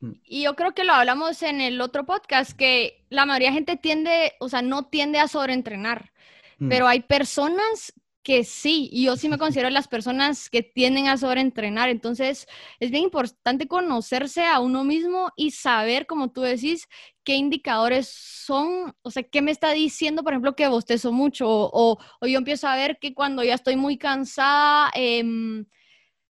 [0.00, 0.12] Mm.
[0.24, 3.76] Y yo creo que lo hablamos en el otro podcast, que la mayoría de gente
[3.76, 6.12] tiende, o sea, no tiende a sobreentrenar,
[6.58, 6.68] mm.
[6.68, 7.92] pero hay personas
[8.22, 12.48] que sí, y yo sí me considero las personas que tienden a sobreentrenar, entonces
[12.80, 16.88] es bien importante conocerse a uno mismo y saber, como tú decís,
[17.22, 21.98] qué indicadores son, o sea, qué me está diciendo, por ejemplo, que bostezo mucho, o,
[22.20, 25.22] o yo empiezo a ver que cuando ya estoy muy cansada, eh,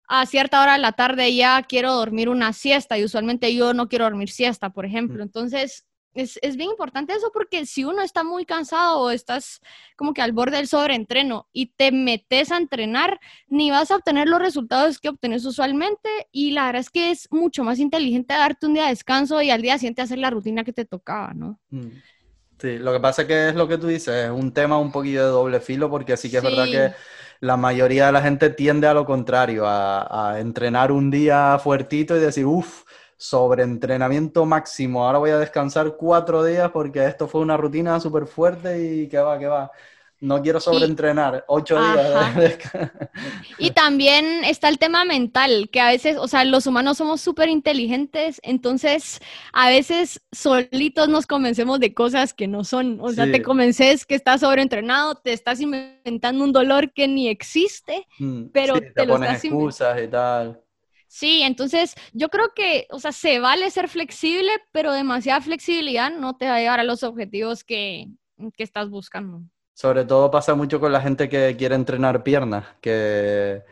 [0.09, 3.89] a cierta hora de la tarde ya quiero dormir una siesta y usualmente yo no
[3.89, 5.23] quiero dormir siesta, por ejemplo.
[5.23, 5.86] Entonces,
[6.17, 9.61] es, es, bien importante eso porque si uno está muy cansado o estás
[9.97, 14.29] como que al borde del sobreentreno y te metes a entrenar, ni vas a obtener
[14.29, 18.67] los resultados que obtienes usualmente y la verdad es que es mucho más inteligente darte
[18.67, 21.61] un día de descanso y al día siguiente hacer la rutina que te tocaba, ¿no?
[21.71, 21.91] Mm.
[22.59, 24.91] Sí, lo que pasa es que es lo que tú dices, es un tema un
[24.91, 26.49] poquillo de doble filo porque sí que es sí.
[26.49, 26.95] verdad que
[27.41, 32.17] la mayoría de la gente tiende a lo contrario, a, a entrenar un día fuertito
[32.17, 32.85] y decir, uff,
[33.17, 38.85] sobreentrenamiento máximo, ahora voy a descansar cuatro días porque esto fue una rutina súper fuerte
[38.85, 39.71] y que va, que va.
[40.19, 42.55] No quiero sobreentrenar, ocho días.
[43.59, 47.51] y también está el tema mental, que a veces, o sea, los humanos somos súper
[47.51, 49.21] inteligentes, entonces
[49.53, 52.99] a veces solitos nos convencemos de cosas que no son.
[53.03, 53.33] O sea, sí.
[53.33, 58.77] te convences que estás sobreentrenado, te estás inventando un dolor que ni existe, mm, pero
[58.77, 60.63] sí, te, te lo pones estás excusas y tal.
[61.17, 66.37] Sí, entonces yo creo que, o sea, se vale ser flexible, pero demasiada flexibilidad no
[66.37, 68.09] te va a llevar a los objetivos que,
[68.55, 69.41] que estás buscando.
[69.73, 73.63] Sobre todo pasa mucho con la gente que quiere entrenar piernas, que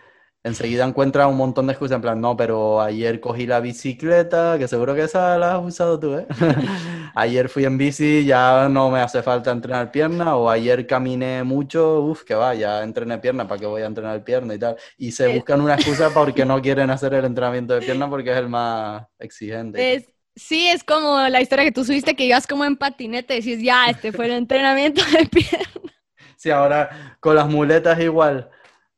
[0.45, 4.68] enseguida encuentra un montón de excusas en plan, no, pero ayer cogí la bicicleta, que
[4.68, 6.26] seguro que esa la has usado tú, ¿eh?
[7.14, 12.01] ayer fui en bici, ya no me hace falta entrenar pierna, o ayer caminé mucho,
[12.03, 14.76] uff, que va, ya entrené pierna, ¿para qué voy a entrenar pierna y tal?
[14.99, 18.36] Y se buscan una excusa porque no quieren hacer el entrenamiento de pierna porque es
[18.36, 19.95] el más exigente.
[19.95, 20.05] Es,
[20.36, 23.62] sí, es como la historia que tú subiste, que ibas como en patinete y decís,
[23.62, 25.90] ya, este fue el entrenamiento de pierna.
[26.36, 28.51] Sí, ahora con las muletas igual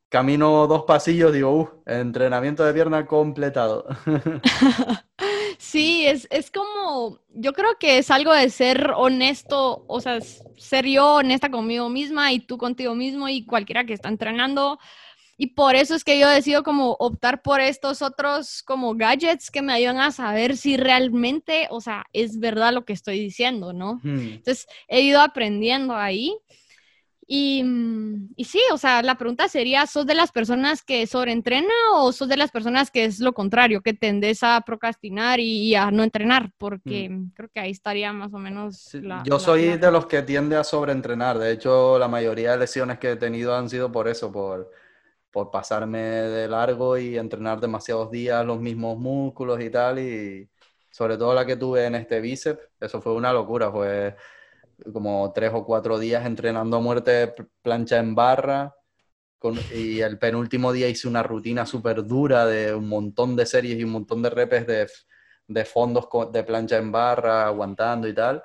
[0.08, 3.86] camino dos pasillos, digo, uh, entrenamiento de pierna completado.
[5.58, 10.86] Sí, es, es, como, yo creo que es algo de ser honesto, o sea, ser
[10.86, 14.78] yo honesta conmigo misma y tú contigo mismo y cualquiera que está entrenando.
[15.38, 19.60] Y por eso es que yo decido como optar por estos otros como gadgets que
[19.60, 24.00] me ayudan a saber si realmente, o sea, es verdad lo que estoy diciendo, ¿no?
[24.02, 24.18] Hmm.
[24.18, 26.36] Entonces, he ido aprendiendo ahí.
[27.28, 27.64] Y,
[28.36, 32.28] y, sí, o sea, la pregunta sería, ¿sos de las personas que sobreentrena o sos
[32.28, 36.52] de las personas que es lo contrario, que tendes a procrastinar y, a no entrenar?
[36.56, 37.32] Porque mm.
[37.34, 39.24] creo que ahí estaría más o menos sí, la...
[39.24, 39.78] Yo soy la...
[39.78, 41.38] de los que tiende a sobreentrenar.
[41.38, 44.70] De hecho, la mayoría de lesiones que he tenido han sido por eso, por,
[45.32, 49.98] por pasarme de largo y entrenar demasiados días los mismos músculos y tal.
[49.98, 50.48] Y
[50.92, 54.14] sobre todo la que tuve en este bíceps, eso fue una locura, fue
[54.92, 58.74] como tres o cuatro días entrenando a muerte plancha en barra.
[59.72, 63.84] Y el penúltimo día hice una rutina súper dura de un montón de series y
[63.84, 64.88] un montón de repes de,
[65.46, 68.42] de fondos de plancha en barra, aguantando y tal.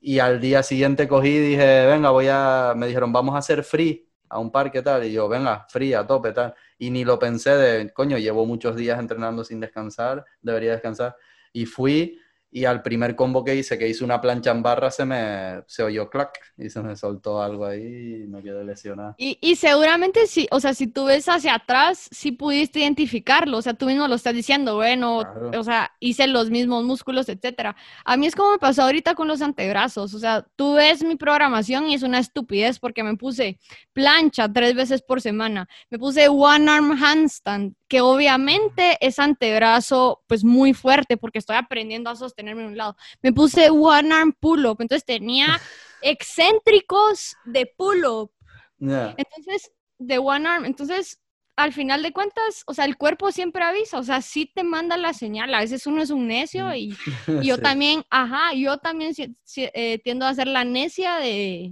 [0.00, 3.64] Y al día siguiente cogí y dije, venga, voy a, me dijeron, vamos a hacer
[3.64, 5.04] free a un parque tal.
[5.04, 6.54] Y yo, venga, free, a tope tal.
[6.78, 11.16] Y ni lo pensé de, coño, llevo muchos días entrenando sin descansar, debería descansar.
[11.54, 12.20] Y fui
[12.56, 15.82] y al primer combo que hice, que hice una plancha en barra, se me se
[15.82, 19.16] oyó clac y se me soltó algo ahí y no quedé lesionado.
[19.18, 23.62] Y, y seguramente sí, o sea, si tú ves hacia atrás, sí pudiste identificarlo, o
[23.62, 25.60] sea, tú mismo lo estás diciendo, bueno, claro.
[25.60, 27.74] o sea, hice los mismos músculos, etcétera.
[28.04, 31.16] A mí es como me pasó ahorita con los antebrazos, o sea, tú ves mi
[31.16, 33.58] programación y es una estupidez porque me puse
[33.92, 40.42] plancha tres veces por semana, me puse one arm handstand, que obviamente es antebrazo pues
[40.42, 42.96] muy fuerte porque estoy aprendiendo a sostenerme en un lado.
[43.22, 45.60] Me puse one arm pull up, entonces tenía
[46.02, 48.32] excéntricos de pull up.
[48.80, 49.14] Yeah.
[49.16, 51.20] Entonces, de one arm, entonces
[51.54, 54.96] al final de cuentas, o sea, el cuerpo siempre avisa, o sea, sí te manda
[54.96, 56.96] la señal, a veces uno es un necio y,
[57.28, 57.62] y yo sí.
[57.62, 61.70] también, ajá, yo también si, si, eh, tiendo a ser la necia de,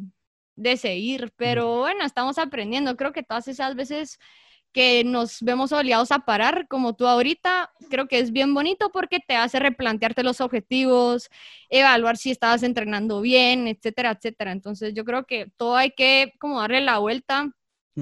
[0.55, 4.21] de seguir, pero bueno, estamos aprendiendo, creo que todas esas veces
[4.73, 9.21] que nos vemos obligados a parar, como tú ahorita, creo que es bien bonito porque
[9.21, 11.29] te hace replantearte los objetivos,
[11.69, 14.53] evaluar si estabas entrenando bien, etcétera, etcétera.
[14.53, 17.51] Entonces yo creo que todo hay que como darle la vuelta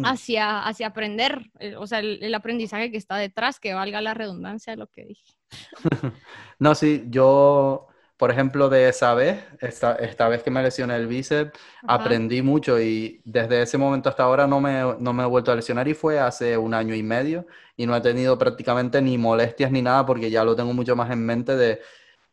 [0.04, 4.14] hacia, hacia aprender, eh, o sea, el, el, aprendizaje que está detrás, que valga la
[4.14, 5.34] redundancia de lo que dije.
[6.60, 7.89] no, sí, yo
[8.20, 11.52] por ejemplo, de esa vez, esta, esta vez que me lesioné el bíceps,
[11.86, 11.94] Ajá.
[11.96, 15.56] aprendí mucho y desde ese momento hasta ahora no me, no me he vuelto a
[15.56, 17.46] lesionar y fue hace un año y medio
[17.76, 21.10] y no he tenido prácticamente ni molestias ni nada porque ya lo tengo mucho más
[21.10, 21.80] en mente de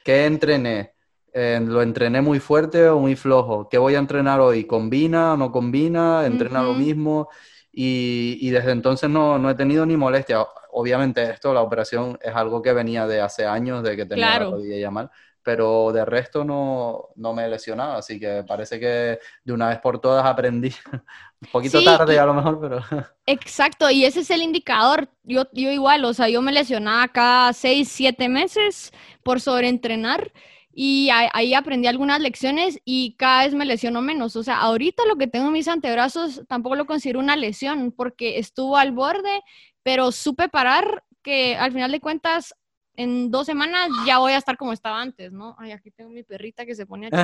[0.03, 0.93] qué entrené.
[1.33, 3.69] Eh, ¿Lo entrené muy fuerte o muy flojo?
[3.69, 4.65] ¿Qué voy a entrenar hoy?
[4.65, 6.25] ¿Combina o no combina?
[6.25, 6.67] ¿Entrena uh -huh.
[6.67, 7.29] lo mismo?
[7.71, 10.39] Y, y desde entonces no, no he tenido ni molestia.
[10.71, 14.45] Obviamente esto, la operación, es algo que venía de hace años, de que tenía Claro.
[14.51, 15.11] la rodilla ya mal,
[15.47, 19.79] pero de resto no, no me he lesionado, así que parece que de una vez
[19.79, 20.69] por todas aprendí.
[21.41, 22.81] Un poquito Sí, tarde y- a lo mejor, pero...
[23.25, 25.09] Exacto, y ese es el indicador.
[25.23, 28.91] Yo, yo igual, o sea, yo me lesionaba cada seis, siete meses
[29.21, 30.31] por sobreentrenar
[30.73, 34.35] y ahí, ahí aprendí algunas lecciones y cada vez me lesiono menos.
[34.37, 38.39] O sea, ahorita lo que tengo en mis antebrazos tampoco lo considero una lesión porque
[38.39, 39.41] estuvo al borde,
[39.83, 42.55] pero supe parar que al final de cuentas
[42.97, 45.55] en dos semanas ya voy a estar como estaba antes, ¿no?
[45.57, 47.15] Ay, aquí tengo mi perrita que se pone aquí.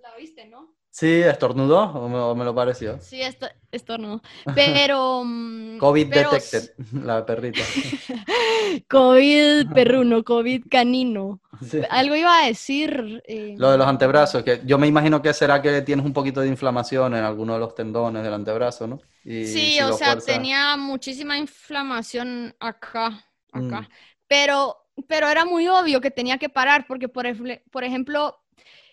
[0.00, 0.74] ¿La viste, no?
[0.90, 2.98] Sí, estornudó o me, o me lo pareció.
[3.00, 4.20] Sí, esto, esto no.
[4.54, 5.22] Pero...
[5.24, 7.62] mm, COVID pero detected, la perrita.
[8.88, 11.40] COVID perruno, COVID canino.
[11.66, 11.80] Sí.
[11.88, 13.22] Algo iba a decir.
[13.26, 16.40] eh, Lo de los antebrazos, que yo me imagino que será que tienes un poquito
[16.40, 19.00] de inflamación en alguno de los tendones del antebrazo, ¿no?
[19.24, 23.80] Y Sí, si o sea, fuerzas- tenía muchísima inflamación acá, acá.
[23.82, 23.88] Mm.
[24.32, 24.78] Pero,
[25.08, 28.38] pero era muy obvio que tenía que parar porque, por, ejemplo- por ejemplo,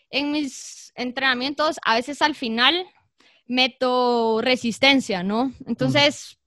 [0.10, 2.86] en mis entrenamientos, a veces al final
[3.48, 5.54] meto resistencia, ¿no?
[5.66, 6.38] Entonces,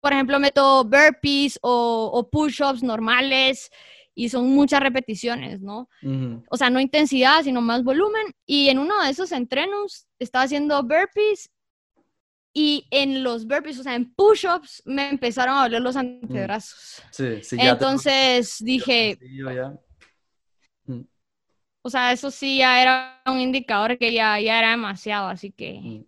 [0.00, 3.68] por ejemplo, meto burpees o, o push-ups normales
[4.14, 5.88] y son muchas repeticiones, ¿no?
[6.04, 6.44] Ujú.
[6.48, 8.32] o sea, no intensidad, sino más volumen.
[8.46, 11.50] Y en uno de esos entrenos estaba haciendo burpees
[12.58, 17.02] y en los burpees, o sea, en push-ups, me empezaron a doler los antebrazos.
[17.10, 19.18] Sí, sí, ya te- Entonces dije,
[19.54, 19.74] ya.
[20.86, 21.02] Mm,
[21.82, 25.80] o sea, eso sí ya era un indicador que ya, ya era demasiado, así que...
[25.82, 26.04] mm.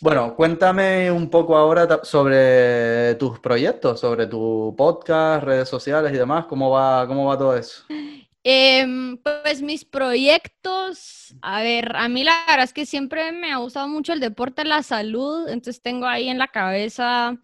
[0.00, 6.46] Bueno, cuéntame un poco ahora sobre tus proyectos, sobre tu podcast, redes sociales y demás.
[6.46, 7.82] ¿Cómo va, cómo va todo eso?
[8.44, 13.56] Em, pues mis proyectos, a ver, a mí la verdad es que siempre me ha
[13.58, 17.36] gustado mucho el deporte, la salud, entonces tengo ahí en la cabeza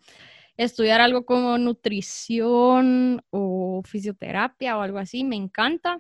[0.57, 5.99] estudiar algo como nutrición o fisioterapia o algo así, me encanta.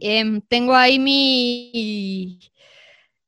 [0.00, 2.40] Em, tengo ahí mi...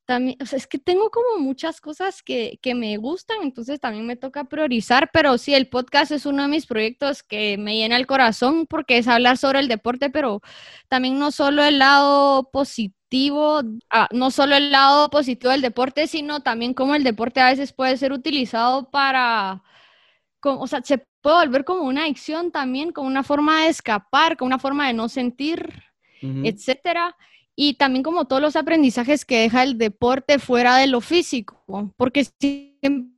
[0.04, 4.06] También, o sea, es que tengo como muchas cosas que, que me gustan, entonces también
[4.06, 7.96] me toca priorizar, pero sí, el podcast es uno de mis proyectos que me llena
[7.96, 10.40] el corazón porque es hablar sobre el deporte, pero
[10.88, 16.40] también no solo el lado positivo, ah, no solo el lado positivo del deporte, sino
[16.40, 19.62] también cómo el deporte a veces puede ser utilizado para,
[20.40, 24.36] como, o sea, se puede volver como una adicción también, como una forma de escapar,
[24.36, 25.92] como una forma de no sentir
[26.22, 27.16] etcétera.
[27.54, 32.24] Y también como todos los aprendizajes que deja el deporte fuera de lo físico, porque
[32.24, 33.12] siempre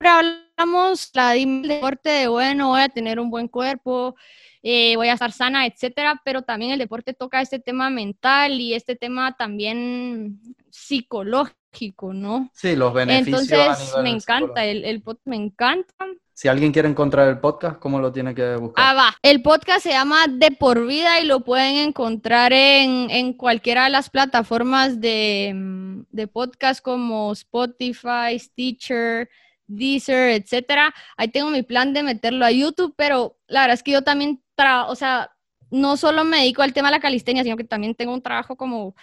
[0.00, 4.16] hablamos la del deporte de, bueno, voy a tener un buen cuerpo,
[4.62, 8.74] eh, voy a estar sana, etcétera, pero también el deporte toca este tema mental y
[8.74, 10.40] este tema también
[10.70, 12.50] psicológico, ¿no?
[12.52, 14.60] Sí, los beneficios a Entonces, me nivel encanta, psicológico.
[14.60, 16.06] el, el me encanta.
[16.40, 18.82] Si alguien quiere encontrar el podcast, ¿cómo lo tiene que buscar?
[18.82, 19.14] Ah, va.
[19.20, 23.90] El podcast se llama De por vida y lo pueden encontrar en, en cualquiera de
[23.90, 29.28] las plataformas de, mm, de podcast como Spotify, Stitcher,
[29.66, 30.94] Deezer, etcétera.
[31.18, 34.42] Ahí tengo mi plan de meterlo a YouTube, pero la verdad es que yo también,
[34.56, 35.30] tra- o sea,
[35.70, 38.56] no solo me dedico al tema de la calistenia, sino que también tengo un trabajo
[38.56, 38.94] como,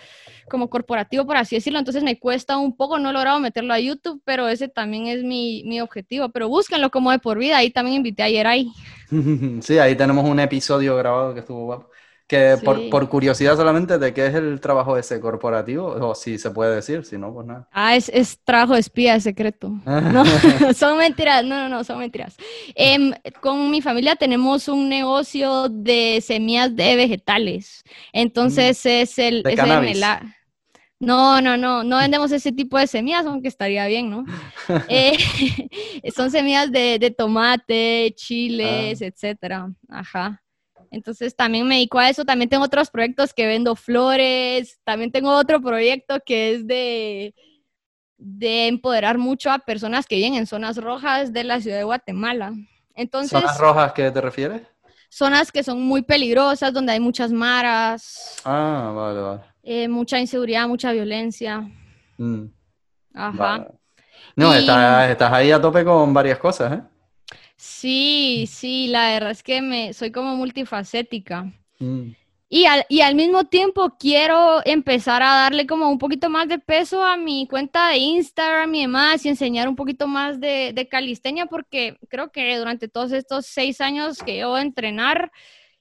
[0.49, 1.80] como corporativo, por así decirlo.
[1.80, 5.24] Entonces me cuesta un poco, no he logrado meterlo a YouTube, pero ese también es
[5.24, 6.30] mi, mi objetivo.
[6.30, 7.57] Pero búsquenlo como de por vida.
[7.57, 8.72] Ahí también invité a Yeray.
[9.61, 11.89] Sí, ahí tenemos un episodio grabado que estuvo guapo.
[12.28, 12.89] Que por, Sí.
[12.89, 15.88] por curiosidad solamente, ¿de qué es el trabajo ese corporativo?
[15.88, 17.69] O si se puede decir, si no, pues nada.
[17.71, 19.69] Ah, es, es trabajo de espía secreto.
[19.86, 20.23] No,
[20.75, 22.36] son mentiras, no, no, no, son mentiras.
[22.75, 27.84] Em, con mi familia tenemos un negocio de semillas de vegetales.
[28.11, 29.39] Entonces es el...
[29.39, 29.43] Mm.
[29.43, 29.95] De es cannabis.
[29.97, 30.34] el a-
[30.99, 34.25] no, no, no, no vendemos ese tipo de semillas, aunque estaría bien, ¿no?
[34.89, 35.15] Eh,
[36.13, 39.05] son semillas de, de tomate, chiles, Ah.
[39.05, 39.71] etcétera.
[39.88, 40.41] Ajá.
[40.91, 42.23] Entonces también me dedico a eso.
[42.25, 44.79] También tengo otros proyectos que vendo flores.
[44.83, 47.33] También tengo otro proyecto que es de,
[48.17, 52.53] de empoderar mucho a personas que viven en zonas rojas de la ciudad de Guatemala.
[52.95, 54.61] Entonces, ¿Zonas rojas qué te refieres?
[55.09, 59.41] zonas que son muy peligrosas, donde hay muchas maras, Ah, vale, vale.
[59.63, 61.61] eh, mucha inseguridad, mucha violencia.
[62.17, 62.45] Mm,
[63.13, 63.33] Ajá.
[63.38, 63.65] vale.
[64.35, 66.81] No, Y- estás, estás ahí a tope con varias cosas, ¿eh?
[67.58, 71.51] Sí, sí, la verdad es que me soy como multifacética.
[71.80, 72.12] Mm,
[72.49, 76.60] Y al, y al mismo tiempo quiero empezar a darle como un poquito más de
[76.60, 80.88] peso a mi cuenta de Instagram y demás y enseñar un poquito más de, de
[80.88, 85.32] calistenia porque creo que durante todos estos seis años que de entrenar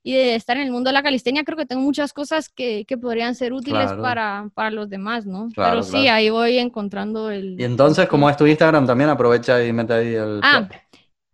[0.02, 2.84] y de estar en el mundo de la calistenia, creo que tengo muchas cosas que,
[2.86, 4.02] que podrían ser útiles Claro.
[4.02, 5.48] para, para los demás, ¿no?
[5.52, 6.12] Claro, Pero sí, claro.
[6.16, 7.60] ahí voy encontrando el...
[7.60, 10.40] Y entonces, como es tu Instagram, también aprovecha y mete ahí el...
[10.44, 10.68] Ah,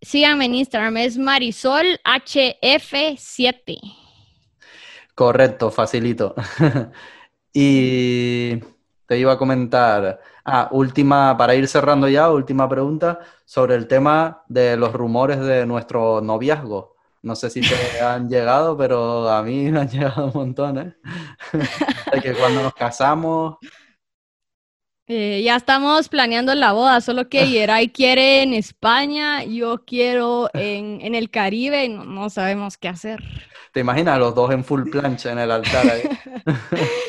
[0.02, 3.78] síganme en Instagram, es Marisol HF7.
[5.14, 6.34] Correcto, facilito.
[7.54, 8.56] Y
[9.06, 14.42] te iba a comentar, ah, última, para ir cerrando ya, última pregunta sobre el tema
[14.48, 16.96] de los rumores de nuestro noviazgo.
[17.20, 20.96] No sé si te han llegado, pero a mí me han llegado un montón, ¿eh?
[22.12, 23.58] De que cuando nos casamos,
[25.14, 31.00] Eh, ya estamos planeando la boda, solo que Yeray quiere en España, yo quiero en,
[31.02, 33.22] en el Caribe, y no, no sabemos qué hacer.
[33.72, 36.02] ¿te imaginas los dos en full plancha en el altar ahí?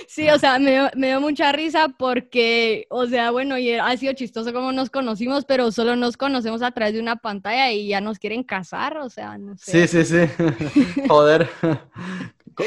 [0.07, 3.97] Sí, o sea, me, dio- me dio mucha risa porque, o sea, bueno, y ha
[3.97, 7.87] sido chistoso como nos conocimos, pero solo nos conocemos a través de una pantalla y
[7.87, 9.87] ya nos quieren casar, o sea, no sé.
[9.87, 11.07] Sí, sí, sí.
[11.07, 11.49] Joder.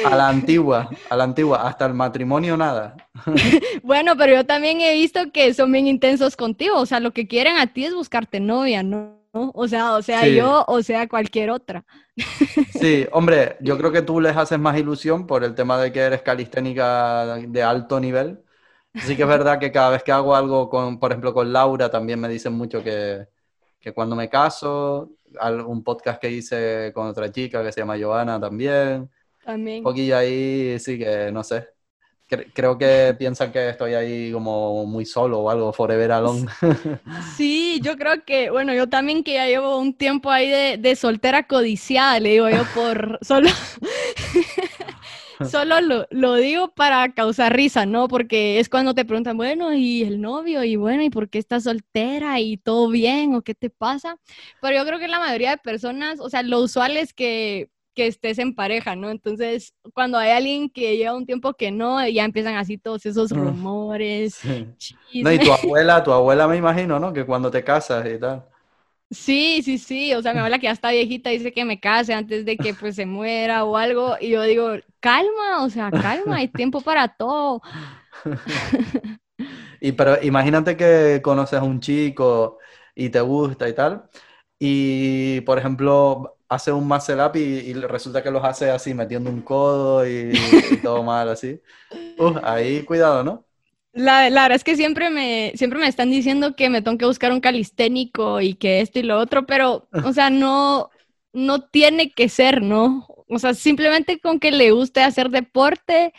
[0.05, 2.97] A la antigua, a la antigua, hasta el matrimonio nada.
[3.83, 7.27] Bueno, pero yo también he visto que son bien intensos contigo, o sea, lo que
[7.29, 9.17] quieren a ti es buscarte novia, ¿no?
[9.33, 10.35] O sea, o sea, Sí.
[10.35, 11.85] yo, o sea, cualquier otra.
[12.81, 16.01] Sí, hombre, yo creo que tú les haces más ilusión por el tema de que
[16.01, 18.43] eres calisténica de alto nivel.
[18.95, 21.91] Sí que es verdad que cada vez que hago algo con, por ejemplo, con Laura,
[21.91, 23.27] también me dicen mucho que,
[23.79, 25.11] que cuando me caso,
[25.67, 29.11] un podcast que hice con otra chica que se llama Joana también,
[29.47, 29.83] También.
[29.85, 31.69] un poquillo ahí, sí que no sé.
[32.29, 36.49] Cre- creo que piensan que estoy ahí como muy solo o algo, forever alone.
[37.19, 40.97] Sí, yo creo que, bueno, yo también que ya llevo un tiempo ahí de, de
[40.97, 43.49] soltera codiciada, le digo yo, por solo,
[45.41, 48.09] solo lo, lo digo para causar risa, ¿no?
[48.09, 50.65] Porque es cuando te preguntan, bueno, ¿y el novio?
[50.65, 52.41] Y bueno, ¿y por qué estás soltera?
[52.41, 53.35] ¿Y todo bien?
[53.35, 54.19] ¿O qué te pasa?
[54.61, 58.07] Pero yo creo que la mayoría de personas, o sea, lo usual es que que
[58.07, 59.11] estés en pareja, ¿no?
[59.11, 63.33] Entonces, cuando hay alguien que lleva un tiempo que no, ya empiezan así todos esos
[63.33, 64.69] rumores, Sí.
[65.23, 67.13] No, y tu abuela, tu abuela me imagino, ¿no?
[67.13, 68.45] Que cuando te casas y tal.
[69.11, 72.13] Sí, sí, sí, o sea, mi abuela que ya está viejita dice que me case
[72.13, 76.37] antes de que pues se muera o algo, y yo digo, calma, o sea, calma,
[76.37, 77.63] hay tiempo para todo.
[79.81, 82.59] Y pero imagínate que conoces a un chico
[82.95, 84.09] y te gusta y tal,
[84.59, 89.31] y por ejemplo hace un muscle up y, y resulta que los hace así metiendo
[89.31, 90.33] un codo y,
[90.71, 91.61] y todo mal así.
[92.19, 93.47] Uh, ahí cuidado, ¿no?
[93.93, 97.07] La, la verdad es que siempre me, siempre me están diciendo que me tengo que
[97.07, 100.91] buscar un calisténico y que esto y lo otro, pero, o sea, no,
[101.33, 103.07] no tiene que ser, ¿no?
[103.29, 106.13] O sea, simplemente con que le guste hacer deporte,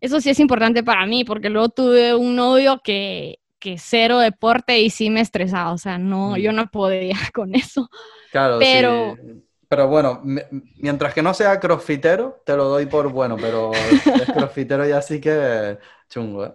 [0.00, 4.78] eso sí es importante para mí, porque luego tuve un novio que, que cero deporte
[4.80, 6.36] y sí me estresaba, o sea, no, Mm.
[6.36, 7.90] yo no podía con eso.
[8.30, 9.44] Claro, Pero- sí.
[9.68, 10.42] Pero bueno, mi-
[10.76, 15.20] mientras que no sea crossfitero, te lo doy por bueno, pero es crossfitero ya sí
[15.20, 16.54] que chungo, ¿eh?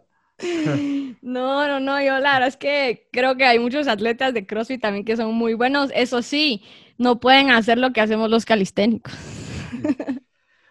[1.21, 4.81] No, no, no, yo la verdad es que creo que hay muchos atletas de CrossFit
[4.81, 5.91] también que son muy buenos.
[5.93, 6.63] Eso sí,
[6.97, 9.13] no pueden hacer lo que hacemos los calisténicos.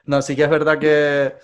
[0.05, 1.34] No, sí que es verdad que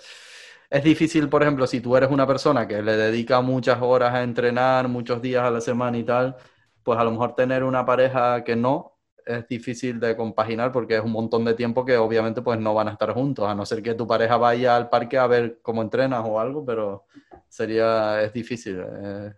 [0.69, 4.23] es difícil, por ejemplo, si tú eres una persona que le dedica muchas horas a
[4.23, 6.35] entrenar, muchos días a la semana y tal,
[6.83, 8.94] pues a lo mejor tener una pareja que no
[9.25, 12.87] es difícil de compaginar porque es un montón de tiempo que obviamente pues no van
[12.89, 15.81] a estar juntos, a no ser que tu pareja vaya al parque a ver cómo
[15.81, 17.05] entrenas o algo, pero
[17.49, 18.79] sería, es difícil.
[18.81, 19.33] eh,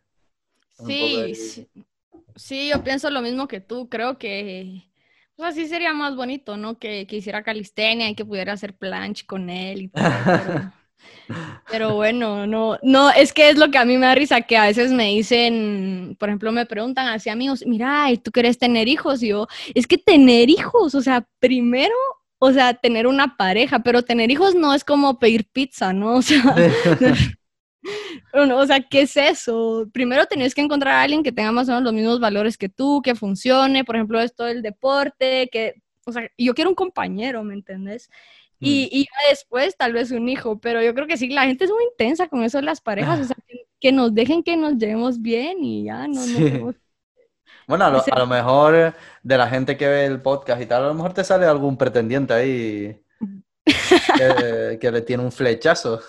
[0.72, 1.70] Sí, sí,
[2.36, 3.90] sí, yo pienso lo mismo que tú.
[3.90, 4.84] Creo que,
[5.38, 6.80] o sea, sí sería más bonito, ¿no?
[6.80, 10.30] Que, que hiciera calistenia y que pudiera hacer planche con él y todo.
[10.34, 10.64] Pero,
[11.70, 14.58] pero bueno, no, no, es que es lo que a mí me da risa, que
[14.58, 18.88] a veces me dicen, por ejemplo, me preguntan así amigos, mira, ¿y tú quieres tener
[18.88, 19.22] hijos?
[19.22, 21.96] Y yo, es que tener hijos, o sea, primero,
[22.40, 26.18] o sea, tener una pareja, pero tener hijos no es como pedir pizza, ¿no?
[26.18, 26.44] O sea,
[28.34, 29.88] o sea, ¿qué es eso?
[29.94, 32.70] Primero tenés que encontrar a alguien que tenga más o menos los mismos valores que
[32.70, 37.44] tú, que funcione, por ejemplo, esto del deporte, que, o sea, yo quiero un compañero,
[37.44, 38.10] ¿me entendés?
[38.60, 41.66] Y, y ya después tal vez un hijo, pero yo creo que sí, la gente
[41.66, 44.78] es muy intensa con eso las parejas, o sea, que, que nos dejen que nos
[44.78, 46.36] llevemos bien y ya, no, Sí.
[46.36, 46.76] tenemos-
[47.68, 50.84] Bueno, a lo, a lo mejor de la gente que ve el podcast y tal,
[50.84, 53.00] a lo mejor te sale algún pretendiente ahí
[53.66, 53.66] que,
[54.82, 56.02] que le tiene un flechazo.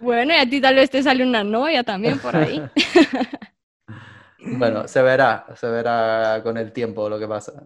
[0.00, 2.60] Bueno, y a ti tal vez te sale una novia también por ahí.
[4.46, 7.64] Bueno, se verá, se verá con el tiempo lo que pasa.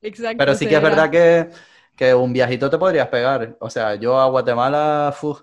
[0.00, 0.38] Exacto.
[0.38, 0.94] Pero sí que es verá.
[0.94, 1.50] verdad que,
[1.96, 3.56] que un viajito te podrías pegar.
[3.58, 5.36] O sea, yo a Guatemala, fu,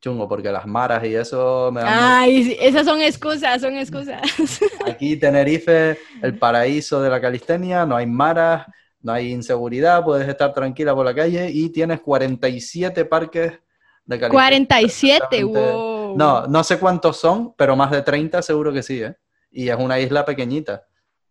[0.00, 1.92] chungo, porque las maras y eso me dan...
[1.94, 4.20] Ay, esas son excusas, son excusas.
[4.86, 8.66] Aquí Tenerife, el paraíso de la calistenia, no hay maras,
[9.00, 13.52] no hay inseguridad, puedes estar tranquila por la calle y tienes 47 parques
[14.04, 14.32] de calidad.
[14.32, 16.16] 47, wow.
[16.16, 19.16] No, no sé cuántos son, pero más de 30 seguro que sí, ¿eh?
[19.50, 20.84] Y es una isla pequeñita.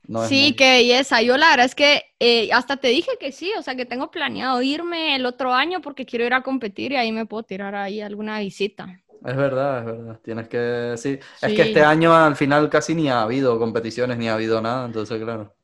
[0.08, 1.22] No es sí, muy- qué belleza.
[1.22, 4.12] Yo la verdad es que eh, hasta te dije que sí, o sea que tengo
[4.12, 7.76] planeado irme el otro año porque quiero ir a competir y ahí me puedo tirar
[7.76, 9.02] ahí alguna visita.
[9.26, 10.20] Es verdad, es verdad.
[10.22, 11.18] Tienes que, sí.
[11.42, 11.54] Es Sí.
[11.54, 15.22] que este año al final casi ni ha habido competiciones ni ha habido nada, entonces
[15.22, 15.56] claro.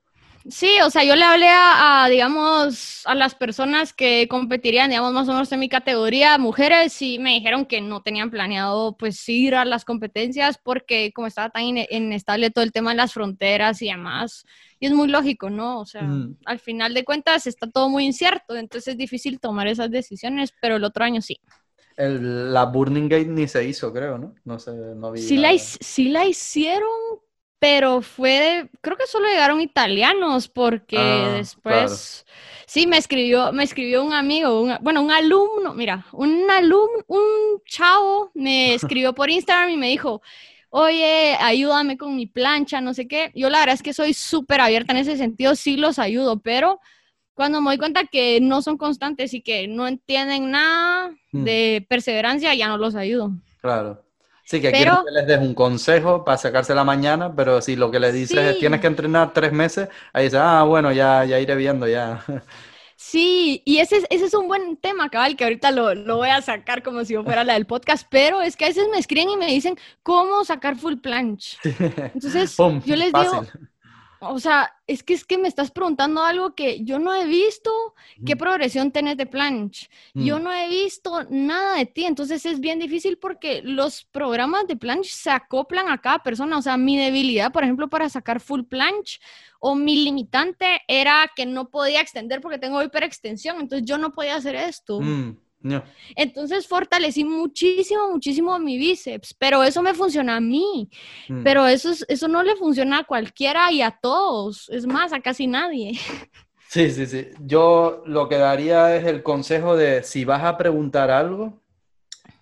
[0.47, 5.11] Sí, o sea, yo le hablé a, a, digamos, a las personas que competirían, digamos,
[5.13, 9.27] más o menos en mi categoría, mujeres, y me dijeron que no tenían planeado, pues,
[9.27, 13.13] ir a las competencias porque como estaba tan ine- inestable todo el tema de las
[13.13, 14.45] fronteras y demás,
[14.79, 15.79] y es muy lógico, ¿no?
[15.81, 16.37] O sea, Mm.
[16.45, 20.77] al final de cuentas está todo muy incierto, entonces es difícil tomar esas decisiones, pero
[20.77, 21.37] el otro año sí.
[21.97, 24.33] El- la Burning Gate ni se hizo, creo, ¿no?
[24.45, 26.89] No sé, no vi Sí la, hic- sí la hicieron,
[27.60, 32.26] pero fue de, creo que solo llegaron italianos porque Ah, después,
[32.66, 37.62] sí, me escribió, me escribió un amigo, un- bueno, un alumno, mira, un alumno, un
[37.66, 40.22] chavo me escribió por Instagram y me dijo,
[40.70, 43.32] oye, ayúdame con mi plancha, no sé qué.
[43.36, 46.80] Yo la verdad es que soy súper abierta en ese sentido, sí los ayudo, pero
[47.34, 51.43] cuando me doy cuenta que no son constantes y que no entienden nada Mm.
[51.43, 53.32] de perseverancia, ya no los ayudo.
[53.62, 54.03] Claro.
[54.50, 57.76] Sí, que Pero- quieren que les des un consejo para sacarse la mañana, pero si
[57.76, 58.60] lo que le dices es Sí.
[58.62, 62.24] tienes que entrenar tres meses, ahí dice, ah, bueno, ya, ya iré viendo, ya.
[62.95, 66.30] Sí, y ese, es- ese es un buen tema, cabal, que ahorita lo, lo voy
[66.30, 68.97] a sacar como si yo fuera la del podcast, pero es que a veces me
[68.97, 71.58] escriben y me dicen cómo sacar full planche.
[72.16, 73.45] Entonces, Pum, yo les digo.
[74.22, 77.72] O sea, es que es que me estás preguntando algo que yo no he visto,
[78.26, 78.39] qué Mm.
[78.39, 79.89] progresión tenés de planche.
[80.13, 80.43] Yo Mm.
[80.43, 85.11] no he visto nada de ti, entonces es bien difícil porque los programas de planche
[85.13, 86.57] se acoplan a cada persona.
[86.57, 89.20] O sea, mi debilidad, por ejemplo, para sacar full planche
[89.59, 94.36] o mi limitante era que no podía extender porque tengo hiperextensión, entonces yo no podía
[94.36, 94.99] hacer esto.
[95.01, 95.84] Mm, no.
[96.16, 100.89] Entonces fortalecí muchísimo, muchísimo mi bíceps, pero eso me funciona a mí,
[101.28, 101.43] Mm.
[101.43, 105.20] pero eso, es- eso no le funciona a cualquiera y a todos, es más, a
[105.22, 105.99] casi nadie.
[106.70, 107.30] Sí, sí, sí.
[107.39, 111.60] Yo lo que daría es el consejo de si vas a preguntar algo,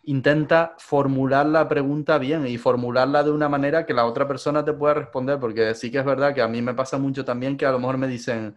[0.03, 4.73] intenta formular la pregunta bien y formularla de una manera que la otra persona te
[4.73, 7.65] pueda responder, porque sí que es verdad que a mí me pasa mucho también que
[7.65, 8.55] a lo mejor me dicen,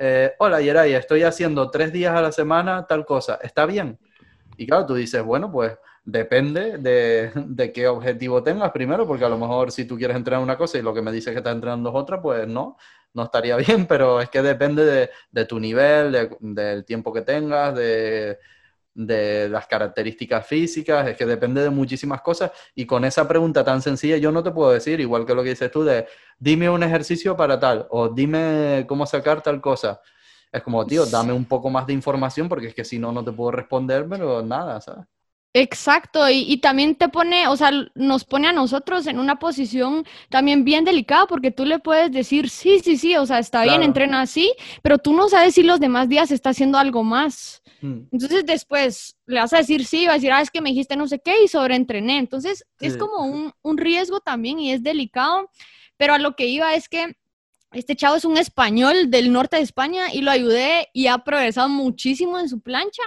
[0.00, 4.00] eh, hola Yeray, estoy haciendo tres días a la semana tal cosa, ¿está bien?
[4.56, 9.28] Y claro, tú dices, bueno, pues depende de, de qué objetivo tengas primero, porque a
[9.28, 11.54] lo mejor si tú quieres entrenar una cosa y lo que me dices que estás
[11.54, 12.76] entrenando es otra, pues no,
[13.14, 17.22] no estaría bien, pero es que depende de, de tu nivel, de- del tiempo que
[17.22, 18.38] tengas, de,
[18.94, 23.82] de las características físicas, es que depende de muchísimas cosas y con esa pregunta tan
[23.82, 26.06] sencilla yo no te puedo decir, igual que lo que dices tú, de
[26.38, 30.00] dime un ejercicio para tal o dime cómo sacar tal cosa.
[30.52, 33.24] Es como, tío, dame un poco más de información porque es que si no, no
[33.24, 35.06] te puedo responder, pero nada, ¿sabes?
[35.52, 40.06] Exacto, y, y también te pone, o sea, nos pone a nosotros en una posición
[40.28, 43.82] también bien delicada porque tú le puedes decir, sí, sí, sí, o sea, está bien,
[43.82, 47.62] entrena así, pero tú no sabes si los demás días está haciendo algo más.
[47.80, 50.70] Mm, Entonces después le vas a decir sí, vas a decir, ah, es que me
[50.70, 52.18] dijiste no sé qué y sobreentrené.
[52.18, 55.50] Entonces es como un, un riesgo también y es delicado,
[55.96, 57.16] pero a lo que iba es que
[57.72, 61.68] este chavo es un español del norte de España y lo ayudé y ha progresado
[61.68, 63.02] muchísimo en su plancha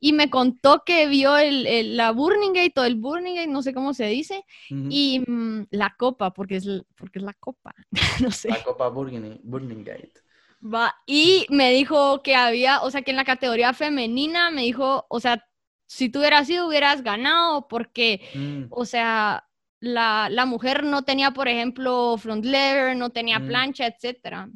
[0.00, 3.62] y me contó que vio el, el- la Burning Gate o el Burning Gate, no
[3.62, 4.44] sé cómo se dice,
[4.88, 6.66] y mm, la copa, porque es,
[6.96, 7.74] porque es la copa,
[8.20, 8.50] no sé.
[8.50, 10.20] La Copa Burning Gate.
[10.62, 15.06] Va, y me dijo que había, o sea, que en la categoría femenina me dijo,
[15.08, 15.44] o sea,
[15.86, 19.46] si tú hubieras sido, hubieras ganado, porque, Mm, o sea,
[19.80, 23.46] la, la mujer no tenía, por ejemplo, front lever, no tenía Mm.
[23.46, 24.48] plancha, etcétera.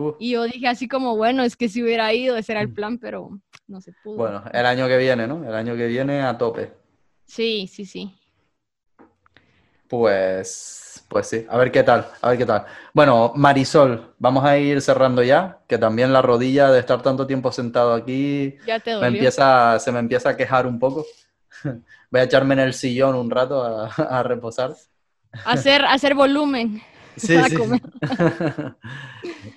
[0.00, 0.16] Uh.
[0.18, 2.74] Y yo dije así como, bueno, es que si hubiera ido, ese era el Mm.
[2.74, 3.30] plan, pero
[3.68, 4.16] no se pudo.
[4.16, 5.46] Bueno, el año que viene, ¿no?
[5.46, 6.72] El año que viene a tope.
[7.26, 8.16] Sí, sí, sí.
[9.88, 12.64] Pues, pues sí, a ver qué tal, a ver qué tal.
[12.94, 17.50] Bueno, Marisol, vamos a ir cerrando ya, que también la rodilla de estar tanto tiempo
[17.50, 21.04] sentado aquí Ya te me empieza, se me empieza a quejar un poco.
[22.10, 24.74] Voy a echarme en el sillón un rato a, a reposar.
[25.44, 26.80] Hacer, hacer volumen.
[27.20, 27.56] Sí, Para sí.
[27.56, 27.80] comer.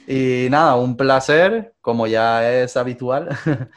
[0.07, 3.30] Y nada, un placer, como ya es habitual.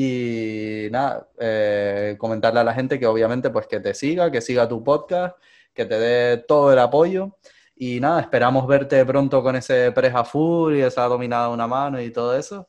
[0.00, 4.68] Y nada, eh, comentarle a la gente que obviamente pues que te siga, que siga
[4.68, 5.36] tu podcast,
[5.74, 7.36] que te dé todo el apoyo.
[7.74, 12.00] Y nada, esperamos verte pronto con ese preja full y esa dominada de una mano
[12.00, 12.68] y todo eso.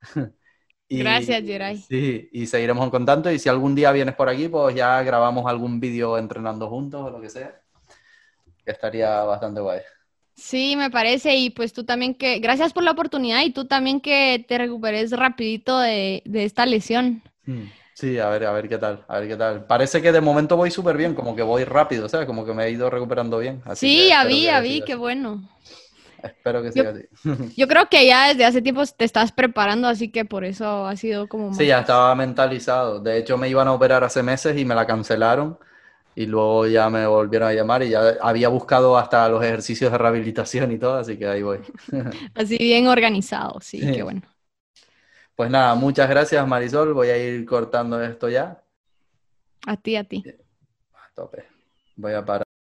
[0.88, 1.78] Y- Gracias, Geray.
[1.78, 3.30] Sí, y seguiremos en contacto.
[3.30, 7.10] Y si algún día vienes por aquí, pues ya grabamos algún vídeo entrenando juntos o
[7.10, 7.60] lo que sea.
[8.64, 9.80] Que estaría bastante guay.
[10.38, 14.00] Sí, me parece, y pues tú también que, gracias por la oportunidad y tú también
[14.00, 17.22] que te recuperes rapidito de, de esta lesión.
[17.46, 19.66] Mm, Sí, a ver, a ver qué tal, a ver qué tal.
[19.66, 22.26] Parece que de momento voy súper bien, como que voy rápido, ¿sabes?
[22.28, 23.60] Como que me he ido recuperando bien.
[23.64, 25.48] Así Sí, ya vi, ya vi, qué bueno.
[26.22, 27.02] Espero que Yo- siga así.
[27.56, 30.96] Yo creo que ya desde hace tiempo te estás preparando, así que por eso ha
[30.96, 33.00] sido como más Sí, ya estaba mentalizado.
[33.00, 35.58] De hecho, me iban a operar hace meses y me la cancelaron.
[36.18, 39.98] Y luego ya me volvieron a llamar y ya había buscado hasta los ejercicios de
[39.98, 41.60] rehabilitación y todo, así que ahí voy.
[42.34, 43.92] Así bien organizado, sí, Sí.
[43.92, 44.22] qué bueno.
[45.36, 46.92] Pues nada, muchas gracias Marisol.
[46.92, 48.60] Voy a ir cortando esto ya.
[49.64, 50.24] A ti, a ti.
[50.92, 51.44] A tope.
[51.94, 52.44] Voy a parar.